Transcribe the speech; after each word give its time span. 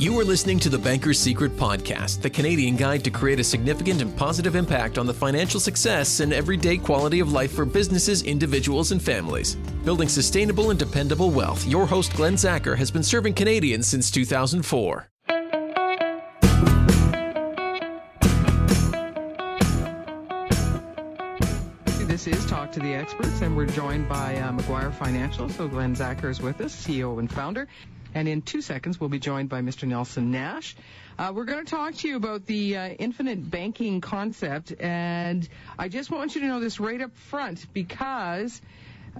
You 0.00 0.18
are 0.18 0.24
listening 0.24 0.58
to 0.60 0.70
the 0.70 0.78
Banker's 0.78 1.18
Secret 1.18 1.54
Podcast, 1.58 2.22
the 2.22 2.30
Canadian 2.30 2.74
guide 2.74 3.04
to 3.04 3.10
create 3.10 3.38
a 3.38 3.44
significant 3.44 4.00
and 4.00 4.16
positive 4.16 4.56
impact 4.56 4.96
on 4.96 5.04
the 5.04 5.12
financial 5.12 5.60
success 5.60 6.20
and 6.20 6.32
everyday 6.32 6.78
quality 6.78 7.20
of 7.20 7.32
life 7.32 7.52
for 7.52 7.66
businesses, 7.66 8.22
individuals, 8.22 8.92
and 8.92 9.02
families. 9.02 9.56
Building 9.84 10.08
sustainable 10.08 10.70
and 10.70 10.78
dependable 10.78 11.30
wealth, 11.30 11.68
your 11.68 11.84
host 11.84 12.14
Glen 12.14 12.36
Zacher 12.36 12.74
has 12.78 12.90
been 12.90 13.02
serving 13.02 13.34
Canadians 13.34 13.88
since 13.88 14.10
2004. 14.10 15.06
This 22.06 22.26
is 22.26 22.46
Talk 22.46 22.72
to 22.72 22.80
the 22.80 22.94
Experts, 22.94 23.42
and 23.42 23.54
we're 23.54 23.66
joined 23.66 24.08
by 24.08 24.36
uh, 24.36 24.50
McGuire 24.50 24.94
Financial. 24.94 25.50
So 25.50 25.68
Glen 25.68 25.94
Zacher 25.94 26.30
is 26.30 26.40
with 26.40 26.58
us, 26.62 26.74
CEO 26.74 27.18
and 27.18 27.30
founder. 27.30 27.68
And 28.14 28.28
in 28.28 28.42
two 28.42 28.62
seconds, 28.62 28.98
we'll 28.98 29.10
be 29.10 29.18
joined 29.18 29.48
by 29.48 29.60
Mr. 29.60 29.86
Nelson 29.86 30.30
Nash. 30.30 30.76
Uh, 31.18 31.32
we're 31.34 31.44
going 31.44 31.64
to 31.64 31.70
talk 31.70 31.94
to 31.96 32.08
you 32.08 32.16
about 32.16 32.46
the 32.46 32.76
uh, 32.76 32.88
infinite 32.88 33.50
banking 33.50 34.00
concept, 34.00 34.72
and 34.80 35.48
I 35.78 35.88
just 35.88 36.10
want 36.10 36.34
you 36.34 36.40
to 36.40 36.46
know 36.46 36.60
this 36.60 36.80
right 36.80 37.00
up 37.00 37.14
front 37.16 37.66
because 37.72 38.60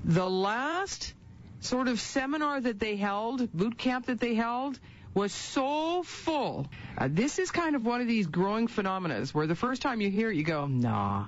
the 0.04 0.28
last 0.28 1.14
sort 1.60 1.88
of 1.88 2.00
seminar 2.00 2.60
that 2.60 2.78
they 2.78 2.96
held, 2.96 3.52
boot 3.52 3.76
camp 3.76 4.06
that 4.06 4.18
they 4.18 4.34
held, 4.34 4.78
was 5.12 5.32
so 5.32 6.02
full. 6.02 6.66
Uh, 6.96 7.08
this 7.10 7.38
is 7.38 7.50
kind 7.50 7.74
of 7.74 7.84
one 7.84 8.00
of 8.00 8.06
these 8.06 8.26
growing 8.26 8.68
phenomena 8.68 9.24
where 9.32 9.46
the 9.46 9.56
first 9.56 9.82
time 9.82 10.00
you 10.00 10.10
hear 10.10 10.30
it, 10.30 10.36
you 10.36 10.44
go, 10.44 10.66
nah. 10.66 11.26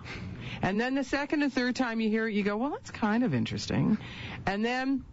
And 0.63 0.81
then 0.81 0.95
the 0.95 1.05
second 1.05 1.43
and 1.43 1.53
third 1.53 1.75
time 1.75 2.01
you 2.01 2.09
hear 2.09 2.29
it, 2.29 2.35
you 2.35 2.45
go, 2.45 2.57
well, 2.57 2.71
that's 2.71 2.91
kind 2.91 3.25
of 3.25 3.35
interesting. 3.35 3.99
And 4.47 4.65
then 4.65 5.05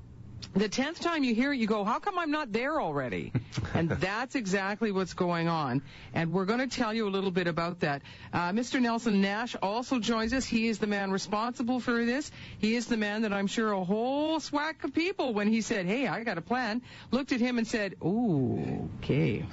the 0.53 0.70
tenth 0.70 0.99
time 0.99 1.23
you 1.23 1.35
hear 1.35 1.53
it, 1.53 1.57
you 1.57 1.67
go, 1.67 1.84
how 1.84 1.99
come 1.99 2.17
I'm 2.17 2.31
not 2.31 2.52
there 2.52 2.81
already? 2.81 3.31
and 3.73 3.89
that's 3.89 4.35
exactly 4.35 4.91
what's 4.91 5.13
going 5.13 5.48
on. 5.48 5.81
And 6.13 6.31
we're 6.31 6.45
going 6.45 6.59
to 6.59 6.67
tell 6.67 6.93
you 6.93 7.07
a 7.07 7.12
little 7.12 7.31
bit 7.31 7.48
about 7.48 7.81
that. 7.81 8.01
Uh, 8.34 8.51
Mr. 8.51 8.81
Nelson 8.81 9.21
Nash 9.21 9.55
also 9.62 9.99
joins 9.99 10.34
us. 10.34 10.46
He 10.46 10.68
is 10.68 10.79
the 10.79 10.87
man 10.87 11.12
responsible 11.12 11.79
for 11.79 12.04
this. 12.05 12.31
He 12.59 12.76
is 12.76 12.87
the 12.87 12.98
man 12.98 13.21
that 13.21 13.34
I'm 13.34 13.48
sure 13.48 13.71
a 13.71 13.84
whole 13.84 14.40
swack 14.40 14.84
of 14.84 14.93
people, 14.93 15.34
when 15.34 15.48
he 15.48 15.62
said, 15.62 15.85
hey, 15.85 16.07
I 16.07 16.23
got 16.23 16.37
a 16.37 16.41
plan, 16.41 16.81
looked 17.12 17.31
at 17.31 17.40
him 17.40 17.57
and 17.57 17.68
said, 17.68 17.96
ooh, 18.03 18.90
okay. 18.99 19.46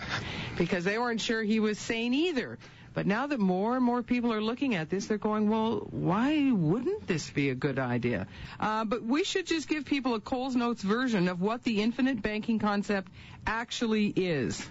Because 0.56 0.84
they 0.84 0.98
weren't 0.98 1.20
sure 1.20 1.42
he 1.42 1.60
was 1.60 1.78
sane 1.78 2.14
either. 2.14 2.58
But 2.96 3.06
now 3.06 3.26
that 3.26 3.38
more 3.38 3.76
and 3.76 3.84
more 3.84 4.02
people 4.02 4.32
are 4.32 4.40
looking 4.40 4.74
at 4.74 4.88
this, 4.88 5.04
they're 5.04 5.18
going, 5.18 5.50
well, 5.50 5.86
why 5.90 6.50
wouldn't 6.50 7.06
this 7.06 7.28
be 7.28 7.50
a 7.50 7.54
good 7.54 7.78
idea? 7.78 8.26
Uh, 8.58 8.86
but 8.86 9.02
we 9.02 9.22
should 9.22 9.46
just 9.46 9.68
give 9.68 9.84
people 9.84 10.14
a 10.14 10.20
Coles 10.20 10.56
Notes 10.56 10.80
version 10.80 11.28
of 11.28 11.42
what 11.42 11.62
the 11.62 11.82
infinite 11.82 12.22
banking 12.22 12.58
concept 12.58 13.12
actually 13.46 14.06
is. 14.06 14.66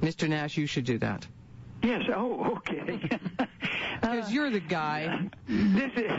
Mr. 0.00 0.30
Nash, 0.30 0.56
you 0.56 0.66
should 0.66 0.86
do 0.86 0.96
that. 1.00 1.26
Yes. 1.82 2.04
Oh, 2.08 2.56
okay. 2.56 3.00
Because 4.00 4.32
you're 4.32 4.50
the 4.50 4.60
guy. 4.60 5.30
this 5.48 5.92
is 5.96 6.10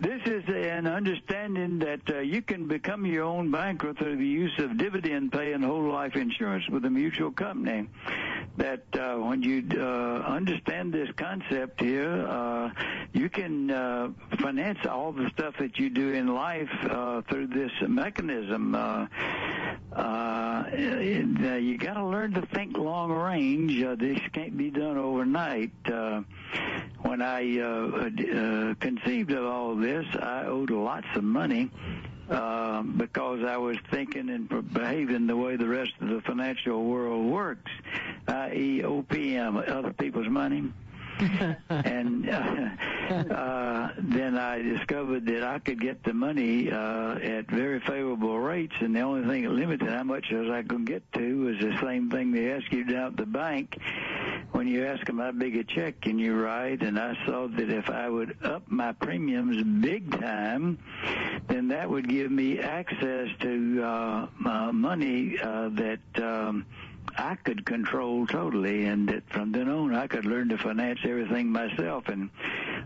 this 0.00 0.22
is 0.24 0.44
an 0.48 0.86
understanding 0.86 1.80
that 1.80 2.00
uh, 2.08 2.20
you 2.20 2.40
can 2.40 2.66
become 2.66 3.04
your 3.04 3.24
own 3.24 3.50
banker 3.50 3.92
through 3.92 4.16
the 4.16 4.26
use 4.26 4.54
of 4.58 4.78
dividend 4.78 5.32
paying 5.32 5.60
whole 5.62 5.90
life 5.92 6.16
insurance 6.16 6.66
with 6.70 6.84
a 6.86 6.90
mutual 6.90 7.30
company. 7.30 7.88
That 8.56 8.84
uh, 8.94 9.16
when 9.16 9.42
you 9.42 9.64
uh, 9.78 10.22
understand 10.26 10.92
this 10.92 11.10
concept 11.16 11.80
here, 11.80 12.26
uh, 12.26 12.70
you 13.12 13.28
can 13.28 13.70
uh, 13.70 14.08
finance 14.40 14.78
all 14.88 15.12
the 15.12 15.28
stuff 15.30 15.54
that 15.58 15.78
you 15.78 15.90
do 15.90 16.12
in 16.12 16.28
life 16.28 16.70
uh, 16.88 17.20
through 17.28 17.48
this 17.48 17.70
mechanism. 17.86 18.74
Uh, 18.74 19.06
uh, 19.94 19.98
uh, 19.98 21.54
you 21.56 21.78
got 21.78 21.94
to 21.94 22.04
learn 22.04 22.32
to 22.32 22.42
think 22.46 22.76
long 22.76 23.10
range. 23.10 23.82
Uh, 23.82 23.94
this 23.94 24.18
can't 24.32 24.56
be 24.56 24.70
done 24.70 24.96
overnight. 24.96 25.72
Uh, 25.84 26.22
when 27.02 27.22
I 27.22 27.58
uh, 27.58 27.64
uh, 27.66 28.74
conceived 28.80 29.32
of 29.32 29.44
all 29.44 29.74
this, 29.74 30.06
I 30.20 30.44
owed 30.46 30.70
lots 30.70 31.06
of 31.14 31.24
money 31.24 31.70
uh, 32.30 32.82
because 32.82 33.44
I 33.44 33.56
was 33.56 33.76
thinking 33.90 34.28
and 34.30 34.48
behaving 34.72 35.26
the 35.26 35.36
way 35.36 35.56
the 35.56 35.68
rest 35.68 35.92
of 36.00 36.08
the 36.08 36.20
financial 36.22 36.84
world 36.84 37.26
works, 37.26 37.70
i.e., 38.28 38.82
OPM, 38.82 39.68
other 39.68 39.92
people's 39.92 40.28
money. 40.28 40.72
and 41.70 42.28
uh, 42.28 42.68
uh, 43.34 43.90
then 43.98 44.36
I 44.36 44.60
discovered 44.60 45.24
that 45.26 45.44
I 45.44 45.58
could 45.60 45.80
get 45.80 46.02
the 46.04 46.12
money 46.12 46.70
uh, 46.70 47.14
at 47.14 47.50
very 47.50 47.80
favorable 47.80 48.38
rates, 48.38 48.74
and 48.80 48.94
the 48.94 49.00
only 49.00 49.26
thing 49.26 49.44
that 49.44 49.52
limited 49.52 49.88
how 49.88 50.02
much 50.02 50.30
as 50.30 50.50
I 50.50 50.62
could 50.62 50.84
get 50.84 51.10
to 51.12 51.44
was 51.46 51.58
the 51.58 51.78
same 51.80 52.10
thing 52.10 52.32
they 52.32 52.52
ask 52.52 52.70
you 52.70 52.84
down 52.84 53.12
at 53.12 53.16
the 53.16 53.24
bank 53.24 53.78
when 54.56 54.66
you 54.66 54.86
ask 54.86 55.04
them 55.04 55.18
how 55.18 55.32
big 55.32 55.54
a 55.54 55.64
check 55.64 56.00
can 56.00 56.18
you 56.18 56.34
write. 56.34 56.82
And 56.82 56.98
I 56.98 57.14
saw 57.26 57.46
that 57.46 57.68
if 57.68 57.90
I 57.90 58.08
would 58.08 58.38
up 58.42 58.62
my 58.68 58.92
premiums 58.92 59.62
big 59.82 60.10
time, 60.18 60.78
then 61.46 61.68
that 61.68 61.90
would 61.90 62.08
give 62.08 62.30
me 62.30 62.58
access 62.58 63.28
to 63.40 63.82
uh, 63.82 64.26
uh, 64.46 64.72
money 64.72 65.38
uh, 65.38 65.68
that. 65.70 66.22
Um, 66.22 66.66
I 67.18 67.36
could 67.36 67.64
control 67.64 68.26
totally, 68.26 68.84
and 68.84 69.08
that 69.08 69.22
from 69.30 69.50
then 69.50 69.70
on 69.70 69.94
I 69.94 70.06
could 70.06 70.26
learn 70.26 70.50
to 70.50 70.58
finance 70.58 70.98
everything 71.02 71.50
myself. 71.50 72.08
And 72.08 72.28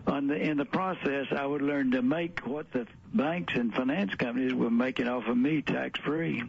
on 0.07 0.27
the 0.27 0.35
in 0.35 0.55
the 0.55 0.63
process, 0.63 1.25
I 1.35 1.45
would 1.45 1.61
learn 1.61 1.91
to 1.91 2.01
make 2.01 2.39
what 2.45 2.71
the 2.71 2.87
banks 3.13 3.53
and 3.55 3.73
finance 3.73 4.13
companies 4.15 4.53
were 4.53 4.69
making 4.69 5.09
off 5.09 5.27
of 5.27 5.35
me 5.35 5.63
tax 5.63 5.99
free. 6.01 6.43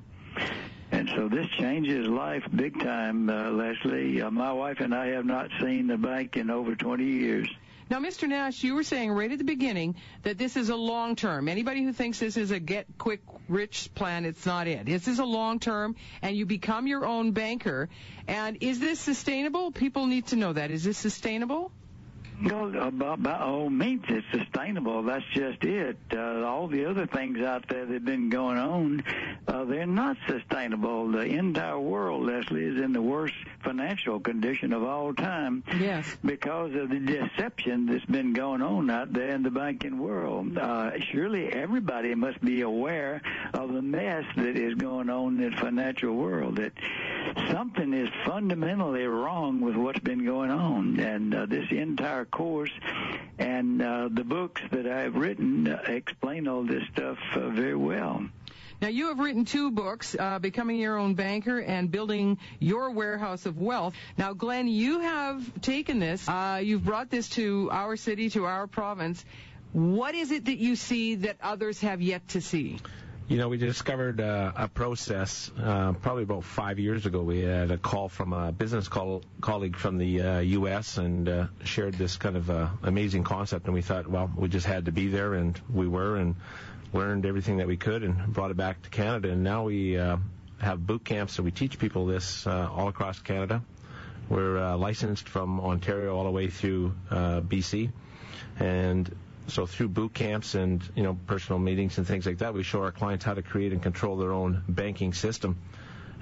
And 0.92 1.08
so 1.16 1.26
this 1.26 1.46
changes 1.58 2.06
life 2.06 2.44
big 2.54 2.78
time, 2.78 3.30
uh, 3.30 3.50
Leslie. 3.50 4.20
Uh, 4.20 4.30
my 4.30 4.52
wife 4.52 4.80
and 4.80 4.94
I 4.94 5.06
have 5.08 5.24
not 5.24 5.48
seen 5.58 5.86
the 5.86 5.96
bank 5.96 6.36
in 6.36 6.50
over 6.50 6.74
20 6.74 7.02
years. 7.02 7.48
Now, 7.88 7.98
Mr. 7.98 8.28
Nash, 8.28 8.62
you 8.62 8.74
were 8.74 8.82
saying 8.82 9.10
right 9.10 9.32
at 9.32 9.38
the 9.38 9.44
beginning 9.44 9.96
that 10.22 10.36
this 10.36 10.56
is 10.56 10.68
a 10.68 10.76
long 10.76 11.16
term. 11.16 11.48
Anybody 11.48 11.82
who 11.82 11.94
thinks 11.94 12.18
this 12.18 12.36
is 12.36 12.50
a 12.50 12.60
get 12.60 12.86
quick 12.98 13.22
rich 13.48 13.90
plan, 13.94 14.26
it's 14.26 14.44
not 14.44 14.66
it. 14.66 14.84
This 14.84 15.08
is 15.08 15.18
a 15.18 15.24
long 15.24 15.58
term, 15.58 15.96
and 16.20 16.36
you 16.36 16.44
become 16.44 16.86
your 16.86 17.06
own 17.06 17.32
banker. 17.32 17.88
And 18.28 18.58
is 18.60 18.78
this 18.78 19.00
sustainable? 19.00 19.72
People 19.72 20.06
need 20.06 20.26
to 20.28 20.36
know 20.36 20.52
that. 20.52 20.70
Is 20.70 20.84
this 20.84 20.98
sustainable? 20.98 21.72
No, 22.42 22.90
by, 22.90 23.16
by 23.16 23.38
all 23.38 23.70
means, 23.70 24.04
it's 24.08 24.26
sustainable. 24.32 25.02
That's 25.04 25.24
just 25.32 25.62
it. 25.64 25.96
Uh, 26.12 26.42
all 26.44 26.66
the 26.66 26.86
other 26.86 27.06
things 27.06 27.40
out 27.40 27.68
there 27.68 27.86
that 27.86 27.92
have 27.92 28.04
been 28.04 28.30
going 28.30 28.58
on, 28.58 29.04
uh, 29.46 29.64
they're 29.64 29.86
not 29.86 30.16
sustainable. 30.26 31.10
The 31.12 31.20
entire 31.20 31.78
world, 31.78 32.24
Leslie, 32.24 32.64
is 32.64 32.80
in 32.80 32.92
the 32.92 33.02
worst 33.02 33.34
financial 33.62 34.18
condition 34.18 34.72
of 34.72 34.82
all 34.82 35.14
time. 35.14 35.62
Yes. 35.78 36.04
Because 36.24 36.74
of 36.74 36.90
the 36.90 36.98
deception 36.98 37.86
that's 37.86 38.04
been 38.06 38.32
going 38.32 38.60
on 38.60 38.90
out 38.90 39.12
there 39.12 39.30
in 39.30 39.42
the 39.44 39.50
banking 39.50 39.98
world. 39.98 40.58
Uh, 40.58 40.98
surely 41.12 41.52
everybody 41.52 42.14
must 42.14 42.40
be 42.44 42.62
aware 42.62 43.22
of 43.54 43.72
the 43.72 43.82
mess 43.82 44.24
that 44.36 44.56
is 44.56 44.74
going 44.74 45.10
on 45.10 45.40
in 45.40 45.50
the 45.50 45.56
financial 45.56 46.14
world. 46.14 46.56
That 46.56 46.72
something 47.50 47.92
is 47.92 48.08
fundamentally 48.26 49.04
wrong 49.04 49.60
with 49.60 49.76
what's 49.76 50.00
been 50.00 50.24
going 50.24 50.50
on, 50.50 50.98
and 51.00 51.34
uh, 51.34 51.46
this 51.46 51.66
entire 51.70 52.24
course 52.24 52.72
and 53.38 53.82
uh, 53.82 54.08
the 54.12 54.24
books 54.24 54.60
that 54.70 54.86
I've 54.86 55.14
written 55.14 55.68
uh, 55.68 55.82
explain 55.86 56.48
all 56.48 56.64
this 56.64 56.82
stuff 56.92 57.18
uh, 57.34 57.48
very 57.50 57.76
well. 57.76 58.24
Now, 58.80 58.88
you 58.88 59.08
have 59.08 59.20
written 59.20 59.44
two 59.44 59.70
books, 59.70 60.16
uh, 60.18 60.40
Becoming 60.40 60.78
Your 60.78 60.98
Own 60.98 61.14
Banker 61.14 61.60
and 61.60 61.88
Building 61.88 62.38
Your 62.58 62.90
Warehouse 62.90 63.46
of 63.46 63.56
Wealth. 63.56 63.94
Now, 64.18 64.32
Glen, 64.32 64.66
you 64.66 65.00
have 65.00 65.60
taken 65.60 66.00
this, 66.00 66.28
uh, 66.28 66.60
you've 66.62 66.84
brought 66.84 67.08
this 67.08 67.28
to 67.30 67.68
our 67.70 67.96
city, 67.96 68.30
to 68.30 68.44
our 68.46 68.66
province. 68.66 69.24
What 69.72 70.16
is 70.16 70.32
it 70.32 70.46
that 70.46 70.58
you 70.58 70.74
see 70.74 71.14
that 71.14 71.36
others 71.40 71.80
have 71.80 72.02
yet 72.02 72.26
to 72.28 72.40
see? 72.40 72.78
You 73.28 73.38
know, 73.38 73.48
we 73.48 73.56
discovered 73.56 74.20
uh, 74.20 74.52
a 74.56 74.68
process 74.68 75.50
uh, 75.56 75.92
probably 75.92 76.24
about 76.24 76.44
five 76.44 76.78
years 76.78 77.06
ago. 77.06 77.22
We 77.22 77.40
had 77.40 77.70
a 77.70 77.78
call 77.78 78.08
from 78.08 78.32
a 78.32 78.50
business 78.52 78.88
call, 78.88 79.22
colleague 79.40 79.76
from 79.76 79.96
the 79.96 80.20
uh, 80.20 80.38
U.S. 80.40 80.98
and 80.98 81.28
uh, 81.28 81.46
shared 81.64 81.94
this 81.94 82.16
kind 82.16 82.36
of 82.36 82.50
uh, 82.50 82.68
amazing 82.82 83.22
concept, 83.22 83.66
and 83.66 83.74
we 83.74 83.80
thought, 83.80 84.08
well, 84.08 84.30
we 84.36 84.48
just 84.48 84.66
had 84.66 84.86
to 84.86 84.92
be 84.92 85.06
there, 85.08 85.34
and 85.34 85.58
we 85.72 85.86
were, 85.86 86.16
and 86.16 86.34
learned 86.92 87.24
everything 87.24 87.58
that 87.58 87.68
we 87.68 87.76
could, 87.76 88.02
and 88.02 88.34
brought 88.34 88.50
it 88.50 88.56
back 88.56 88.82
to 88.82 88.90
Canada. 88.90 89.30
And 89.30 89.44
now 89.44 89.64
we 89.64 89.96
uh, 89.96 90.16
have 90.60 90.84
boot 90.84 91.04
camps, 91.04 91.38
and 91.38 91.44
we 91.44 91.52
teach 91.52 91.78
people 91.78 92.06
this 92.06 92.46
all 92.46 92.88
across 92.88 93.20
Canada. 93.20 93.62
We're 94.28 94.74
licensed 94.76 95.28
from 95.28 95.60
Ontario 95.60 96.16
all 96.16 96.24
the 96.24 96.30
way 96.30 96.48
through 96.48 96.92
BC, 97.10 97.92
and 98.58 99.14
so 99.48 99.66
through 99.66 99.88
boot 99.88 100.14
camps 100.14 100.54
and 100.54 100.82
you 100.94 101.02
know 101.02 101.18
personal 101.26 101.58
meetings 101.58 101.98
and 101.98 102.06
things 102.06 102.26
like 102.26 102.38
that, 102.38 102.54
we 102.54 102.62
show 102.62 102.82
our 102.82 102.92
clients 102.92 103.24
how 103.24 103.34
to 103.34 103.42
create 103.42 103.72
and 103.72 103.82
control 103.82 104.16
their 104.16 104.32
own 104.32 104.62
banking 104.68 105.12
system. 105.12 105.56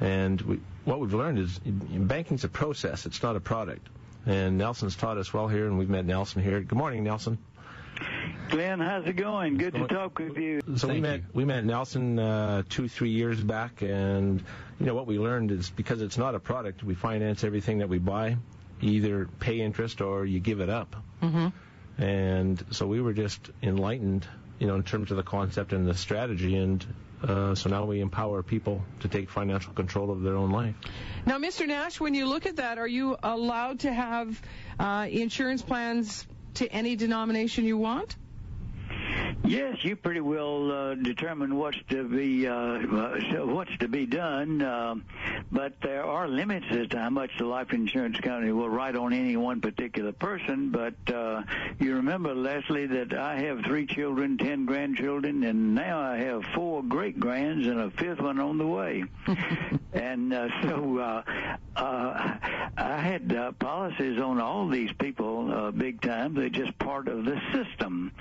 And 0.00 0.40
we, 0.40 0.60
what 0.84 1.00
we've 1.00 1.12
learned 1.12 1.38
is 1.38 1.58
banking's 1.58 2.44
a 2.44 2.48
process; 2.48 3.06
it's 3.06 3.22
not 3.22 3.36
a 3.36 3.40
product. 3.40 3.86
And 4.26 4.58
Nelson's 4.58 4.96
taught 4.96 5.16
us 5.18 5.32
well 5.32 5.48
here, 5.48 5.66
and 5.66 5.78
we've 5.78 5.88
met 5.88 6.04
Nelson 6.04 6.42
here. 6.42 6.60
Good 6.60 6.76
morning, 6.76 7.04
Nelson. 7.04 7.38
Glen, 8.50 8.80
how's 8.80 9.06
it 9.06 9.14
going? 9.14 9.56
Good 9.58 9.74
to 9.74 9.86
talk 9.86 10.18
with 10.18 10.36
you. 10.36 10.60
So 10.76 10.88
Thank 10.88 10.92
we 10.94 11.00
met 11.00 11.20
you. 11.20 11.26
we 11.34 11.44
met 11.44 11.64
Nelson 11.64 12.18
uh, 12.18 12.62
two 12.68 12.88
three 12.88 13.10
years 13.10 13.40
back, 13.40 13.82
and 13.82 14.42
you 14.78 14.86
know 14.86 14.94
what 14.94 15.06
we 15.06 15.18
learned 15.18 15.50
is 15.50 15.70
because 15.70 16.02
it's 16.02 16.18
not 16.18 16.34
a 16.34 16.40
product, 16.40 16.82
we 16.82 16.94
finance 16.94 17.44
everything 17.44 17.78
that 17.78 17.88
we 17.88 17.98
buy. 17.98 18.36
Either 18.82 19.28
pay 19.40 19.60
interest 19.60 20.00
or 20.00 20.24
you 20.24 20.40
give 20.40 20.60
it 20.60 20.70
up. 20.70 20.96
Mm-hmm. 21.22 21.48
And 21.98 22.62
so 22.70 22.86
we 22.86 23.00
were 23.00 23.12
just 23.12 23.50
enlightened, 23.62 24.26
you 24.58 24.66
know, 24.66 24.76
in 24.76 24.82
terms 24.82 25.10
of 25.10 25.16
the 25.16 25.22
concept 25.22 25.72
and 25.72 25.86
the 25.86 25.94
strategy, 25.94 26.56
and 26.56 26.84
uh, 27.22 27.54
so 27.54 27.68
now 27.68 27.84
we 27.84 28.00
empower 28.00 28.42
people 28.42 28.82
to 29.00 29.08
take 29.08 29.28
financial 29.28 29.72
control 29.74 30.10
of 30.10 30.22
their 30.22 30.36
own 30.36 30.50
life. 30.50 30.74
Now, 31.26 31.38
Mr. 31.38 31.66
Nash, 31.66 32.00
when 32.00 32.14
you 32.14 32.26
look 32.26 32.46
at 32.46 32.56
that, 32.56 32.78
are 32.78 32.88
you 32.88 33.16
allowed 33.22 33.80
to 33.80 33.92
have 33.92 34.40
uh, 34.78 35.06
insurance 35.10 35.60
plans 35.60 36.26
to 36.54 36.66
any 36.68 36.96
denomination 36.96 37.64
you 37.64 37.76
want? 37.76 38.16
Yes, 39.50 39.82
you 39.82 39.96
pretty 39.96 40.20
well 40.20 40.70
uh, 40.70 40.94
determine 40.94 41.56
what's 41.56 41.76
to 41.88 42.04
be 42.04 42.46
uh, 42.46 42.54
uh, 42.54 43.18
what's 43.46 43.76
to 43.78 43.88
be 43.88 44.06
done, 44.06 44.62
um, 44.62 45.04
but 45.50 45.72
there 45.82 46.04
are 46.04 46.28
limits 46.28 46.66
as 46.70 46.86
to 46.90 46.98
how 47.00 47.10
much 47.10 47.32
the 47.36 47.46
life 47.46 47.72
insurance 47.72 48.20
company 48.20 48.52
will 48.52 48.68
write 48.68 48.94
on 48.94 49.12
any 49.12 49.36
one 49.36 49.60
particular 49.60 50.12
person. 50.12 50.70
But 50.70 50.94
uh, 51.12 51.42
you 51.80 51.96
remember, 51.96 52.32
Leslie, 52.32 52.86
that 52.86 53.12
I 53.12 53.40
have 53.40 53.64
three 53.64 53.86
children, 53.86 54.38
ten 54.38 54.66
grandchildren, 54.66 55.42
and 55.42 55.74
now 55.74 55.98
I 55.98 56.18
have 56.18 56.44
four 56.54 56.84
great 56.84 57.18
grands 57.18 57.66
and 57.66 57.80
a 57.80 57.90
fifth 57.90 58.20
one 58.20 58.38
on 58.38 58.56
the 58.56 58.68
way. 58.68 59.02
and 59.92 60.32
uh, 60.32 60.46
so 60.62 60.98
uh, 60.98 61.22
uh, 61.74 62.36
I 62.76 62.98
had 62.98 63.34
uh, 63.34 63.50
policies 63.52 64.20
on 64.20 64.40
all 64.40 64.68
these 64.68 64.92
people 64.92 65.52
uh, 65.52 65.70
big 65.72 66.00
time. 66.02 66.34
They're 66.34 66.50
just 66.50 66.78
part 66.78 67.08
of 67.08 67.24
the 67.24 67.40
system. 67.52 68.12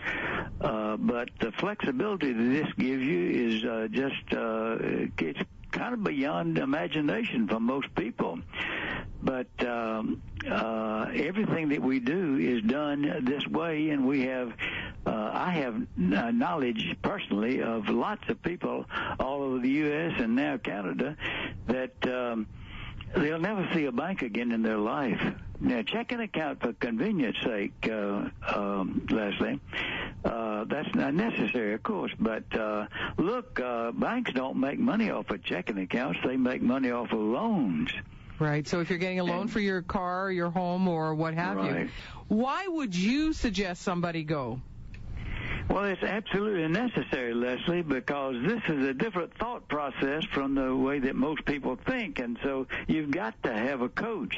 Uh, 0.61 0.97
but 0.97 1.18
the 1.39 1.51
flexibility 1.53 2.33
that 2.33 2.43
this 2.43 2.73
gives 2.77 3.03
you 3.03 3.29
is 3.29 3.63
uh, 3.65 3.87
just 3.91 4.33
uh, 4.33 4.77
it's 5.17 5.39
kind 5.71 5.93
of 5.93 6.03
beyond 6.03 6.57
imagination 6.57 7.47
for 7.47 7.59
most 7.59 7.93
people. 7.95 8.39
But 9.21 9.47
um, 9.65 10.21
uh, 10.49 11.07
everything 11.13 11.69
that 11.69 11.81
we 11.81 11.99
do 11.99 12.37
is 12.37 12.61
done 12.63 13.25
this 13.25 13.45
way, 13.47 13.89
and 13.89 14.07
we 14.07 14.23
have. 14.23 14.53
Uh, 15.05 15.31
I 15.33 15.51
have 15.51 15.75
uh, 15.75 16.31
knowledge 16.31 16.95
personally 17.01 17.61
of 17.61 17.89
lots 17.89 18.27
of 18.29 18.41
people 18.43 18.85
all 19.19 19.43
over 19.43 19.59
the 19.59 19.69
U.S. 19.69 20.13
and 20.19 20.35
now 20.35 20.57
Canada 20.57 21.15
that 21.67 22.07
um, 22.07 22.47
they'll 23.15 23.39
never 23.39 23.67
see 23.73 23.85
a 23.85 23.91
bank 23.91 24.21
again 24.21 24.51
in 24.51 24.61
their 24.61 24.77
life. 24.77 25.21
Now, 25.61 25.81
checking 25.81 26.21
account 26.21 26.61
for 26.61 26.71
convenience 26.73 27.35
sake, 27.43 27.89
uh, 27.91 28.29
um, 28.55 29.05
Leslie, 29.09 29.59
uh, 30.23 30.63
that's 30.65 30.95
not 30.95 31.13
necessary, 31.13 31.73
of 31.73 31.83
course. 31.83 32.13
But 32.17 32.55
uh, 32.57 32.87
look, 33.17 33.59
uh, 33.59 33.91
banks 33.91 34.31
don't 34.31 34.57
make 34.57 34.79
money 34.79 35.09
off 35.09 35.29
of 35.29 35.43
checking 35.43 35.77
accounts; 35.77 36.19
they 36.25 36.37
make 36.37 36.61
money 36.61 36.91
off 36.91 37.11
of 37.11 37.19
loans. 37.19 37.91
Right. 38.39 38.65
So 38.65 38.79
if 38.79 38.89
you're 38.89 38.99
getting 38.99 39.19
a 39.19 39.25
loan 39.25 39.41
And- 39.41 39.51
for 39.51 39.59
your 39.59 39.81
car, 39.81 40.31
your 40.31 40.49
home, 40.49 40.87
or 40.87 41.13
what 41.13 41.33
have 41.33 41.57
you, 41.65 41.89
why 42.29 42.67
would 42.67 42.95
you 42.95 43.33
suggest 43.33 43.81
somebody 43.81 44.23
go? 44.23 44.61
Well, 45.69 45.83
it's 45.83 46.01
absolutely 46.01 46.67
necessary, 46.67 47.31
Leslie, 47.31 47.83
because 47.83 48.35
this 48.43 48.61
is 48.69 48.87
a 48.87 48.93
different 48.93 49.31
thought 49.37 49.67
process 49.67 50.23
from 50.33 50.55
the 50.55 50.75
way 50.75 50.97
that 50.97 51.15
most 51.15 51.45
people 51.45 51.77
think, 51.85 52.17
and 52.17 52.39
so 52.41 52.65
you've 52.87 53.11
got 53.11 53.41
to 53.43 53.53
have 53.53 53.81
a 53.81 53.89
coach. 53.89 54.35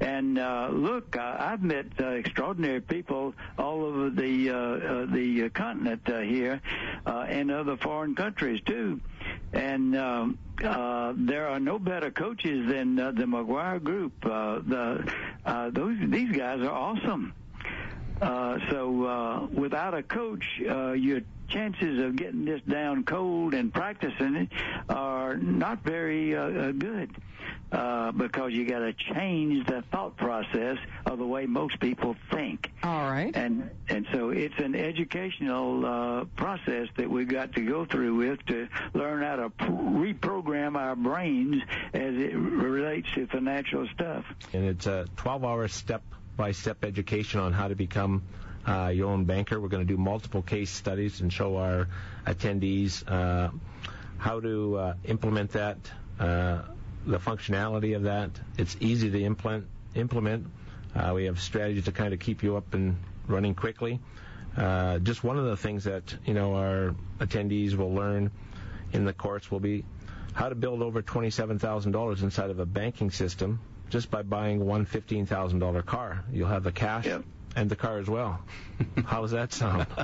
And 0.00 0.38
uh, 0.38 0.68
look, 0.72 1.16
uh, 1.16 1.36
I've 1.36 1.64
met 1.64 1.86
uh, 2.00 2.10
extraordinary 2.10 2.80
people 2.80 3.34
all 3.58 3.84
over 3.84 4.08
the 4.08 4.50
uh, 4.50 4.54
uh, 4.56 5.06
the 5.06 5.50
continent 5.50 6.02
uh, 6.08 6.20
here, 6.20 6.60
uh, 7.04 7.26
and 7.28 7.50
other 7.50 7.76
foreign 7.76 8.14
countries 8.14 8.60
too. 8.64 9.00
And 9.52 9.96
um, 9.96 10.38
uh, 10.62 11.12
there 11.16 11.48
are 11.48 11.58
no 11.58 11.80
better 11.80 12.12
coaches 12.12 12.68
than 12.68 13.00
uh, 13.00 13.10
the 13.10 13.24
McGuire 13.24 13.82
Group. 13.82 14.12
Uh, 14.24 14.60
the 14.64 15.12
uh, 15.44 15.70
those 15.70 15.96
these 16.06 16.30
guys 16.36 16.60
are 16.60 16.70
awesome. 16.70 17.32
Uh, 18.20 18.58
so 18.70 19.04
uh, 19.04 19.46
without 19.46 19.94
a 19.94 20.02
coach, 20.02 20.44
uh, 20.68 20.92
your 20.92 21.20
chances 21.48 22.00
of 22.00 22.16
getting 22.16 22.44
this 22.44 22.60
down 22.68 23.04
cold 23.04 23.54
and 23.54 23.72
practicing 23.72 24.34
it 24.36 24.48
are 24.88 25.36
not 25.36 25.82
very 25.82 26.36
uh, 26.36 26.42
uh, 26.42 26.72
good 26.72 27.10
uh, 27.72 28.12
because 28.12 28.52
you 28.52 28.66
got 28.66 28.80
to 28.80 28.92
change 29.14 29.66
the 29.66 29.82
thought 29.90 30.16
process 30.16 30.78
of 31.06 31.18
the 31.18 31.26
way 31.26 31.46
most 31.46 31.78
people 31.80 32.16
think. 32.30 32.70
All 32.82 33.10
right. 33.10 33.34
And 33.34 33.70
and 33.88 34.06
so 34.12 34.30
it's 34.30 34.58
an 34.58 34.74
educational 34.74 35.84
uh, 35.86 36.24
process 36.36 36.88
that 36.96 37.08
we've 37.08 37.28
got 37.28 37.54
to 37.54 37.60
go 37.62 37.84
through 37.84 38.16
with 38.16 38.44
to 38.46 38.68
learn 38.94 39.22
how 39.22 39.36
to 39.36 39.50
pr- 39.50 39.64
reprogram 39.64 40.76
our 40.76 40.96
brains 40.96 41.62
as 41.94 42.14
it 42.14 42.34
relates 42.34 43.08
to 43.14 43.26
financial 43.26 43.86
stuff. 43.94 44.24
And 44.52 44.64
it's 44.64 44.86
a 44.86 45.06
12-hour 45.16 45.68
step-by-step 46.38 46.84
education 46.84 47.40
on 47.40 47.52
how 47.52 47.66
to 47.66 47.74
become 47.74 48.22
uh, 48.64 48.92
your 48.94 49.08
own 49.10 49.24
banker. 49.24 49.58
We're 49.60 49.66
going 49.68 49.84
to 49.84 49.92
do 49.92 50.00
multiple 50.00 50.40
case 50.40 50.70
studies 50.70 51.20
and 51.20 51.32
show 51.32 51.56
our 51.56 51.88
attendees 52.28 53.02
uh, 53.10 53.50
how 54.18 54.38
to 54.38 54.76
uh, 54.78 54.94
implement 55.04 55.50
that, 55.52 55.78
uh, 56.20 56.60
the 57.06 57.18
functionality 57.18 57.96
of 57.96 58.04
that. 58.04 58.30
It's 58.56 58.76
easy 58.78 59.10
to 59.10 59.20
implement. 59.20 59.66
Implement. 59.96 60.46
Uh, 60.94 61.10
we 61.16 61.24
have 61.24 61.40
strategies 61.40 61.86
to 61.86 61.92
kind 61.92 62.14
of 62.14 62.20
keep 62.20 62.44
you 62.44 62.56
up 62.56 62.72
and 62.72 62.96
running 63.26 63.56
quickly. 63.56 63.98
Uh, 64.56 65.00
just 65.00 65.24
one 65.24 65.38
of 65.38 65.44
the 65.46 65.56
things 65.56 65.82
that 65.84 66.14
you 66.24 66.34
know 66.34 66.54
our 66.54 66.94
attendees 67.18 67.74
will 67.74 67.92
learn 67.92 68.30
in 68.92 69.04
the 69.04 69.12
course 69.12 69.50
will 69.50 69.60
be 69.60 69.84
how 70.34 70.48
to 70.48 70.54
build 70.54 70.82
over 70.82 71.02
$27,000 71.02 72.22
inside 72.22 72.50
of 72.50 72.60
a 72.60 72.66
banking 72.66 73.10
system 73.10 73.58
just 73.90 74.10
by 74.10 74.22
buying 74.22 74.64
one 74.64 74.86
$15,000 74.86 75.84
car. 75.86 76.24
You'll 76.32 76.48
have 76.48 76.62
the 76.64 76.72
cash 76.72 77.06
Yep. 77.06 77.24
and 77.56 77.70
the 77.70 77.76
car 77.76 77.98
as 77.98 78.08
well. 78.08 78.40
How 79.06 79.22
does 79.22 79.32
that 79.32 79.52
sound? 79.52 79.86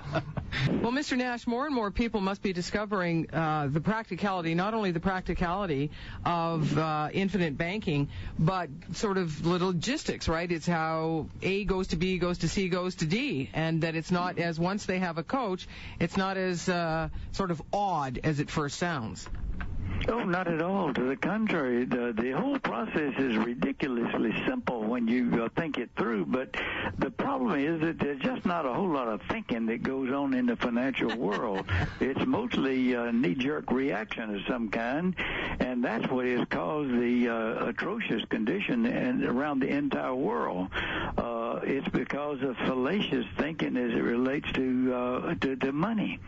Well, 0.71 0.93
Mr. 0.93 1.17
Nash, 1.17 1.47
more 1.49 1.67
and 1.67 1.75
more 1.75 1.91
people 1.91 2.21
must 2.21 2.41
be 2.41 2.53
discovering 2.53 3.29
uh, 3.33 3.67
the 3.69 3.81
practicality, 3.81 4.55
not 4.55 4.73
only 4.73 4.93
the 4.93 5.01
practicality 5.01 5.91
of 6.25 6.79
uh, 6.79 7.09
infinite 7.13 7.59
banking, 7.59 8.09
but 8.39 8.71
sort 8.93 9.19
of 9.19 9.43
the 9.43 9.49
logistics, 9.49 10.29
right? 10.29 10.51
It's 10.51 10.67
how 10.67 11.27
A 11.43 11.65
goes 11.65 11.89
to 11.89 11.97
B, 11.97 12.19
goes 12.19 12.39
to 12.39 12.49
C, 12.49 12.69
goes 12.69 12.95
to 12.97 13.07
D, 13.07 13.51
and 13.53 13.83
that 13.83 13.97
it's 13.97 14.13
not 14.13 14.39
as 14.39 14.61
once 14.61 14.87
they 14.87 15.01
have 15.01 15.19
a 15.19 15.25
coach, 15.25 15.67
it's 15.99 16.17
not 16.17 16.37
as 16.37 16.69
uh, 16.69 17.09
sort 17.33 17.51
of 17.51 17.61
odd 17.73 18.21
as 18.23 18.39
it 18.39 18.49
first 18.51 18.79
sounds. 18.79 19.29
Oh, 20.07 20.23
not 20.25 20.49
at 20.49 20.61
all. 20.61 20.93
To 20.93 21.03
the 21.03 21.17
contrary, 21.17 21.85
the 21.87 22.13
the 22.13 22.33
whole 22.33 22.59
process 22.59 23.15
is 23.19 23.39
ridiculously 23.39 24.35
simple 24.47 24.83
when 24.83 25.09
you 25.09 25.45
uh, 25.45 25.49
think 25.57 25.79
it 25.79 25.91
through. 25.97 26.27
But 26.27 26.57
the 26.99 27.11
problem 27.11 27.59
is 27.59 27.81
that 27.81 27.99
there's 27.99 28.21
just 28.21 28.45
not 28.45 28.67
a 28.67 28.73
whole 28.73 28.91
lot 28.91 29.09
of 29.09 29.23
thinking 29.31 29.65
that 29.67 29.83
goes 29.83 30.13
on 30.13 30.35
in 30.35 30.47
the 30.47 30.57
financial 30.57 31.17
world. 31.29 31.65
it's 32.01 32.25
mostly 32.27 32.93
a 32.93 33.13
knee-jerk 33.13 33.71
reaction 33.71 34.35
of 34.35 34.43
some 34.47 34.69
kind, 34.69 35.15
and 35.61 35.83
that's 35.83 36.07
what 36.11 36.27
has 36.27 36.47
caused 36.51 36.91
the 36.91 37.29
uh, 37.29 37.67
atrocious 37.69 38.23
condition 38.29 38.85
and 38.85 39.25
around 39.25 39.61
the 39.61 39.69
entire 39.69 40.15
world. 40.15 40.69
Uh, 41.17 41.44
it's 41.63 41.89
because 41.89 42.43
of 42.43 42.57
fallacious 42.57 43.27
thinking 43.39 43.77
as 43.77 43.93
it 43.93 44.03
relates 44.03 44.51
to 44.53 44.95
uh, 44.95 45.35
to, 45.35 45.57
to 45.57 45.73
money. 45.73 46.19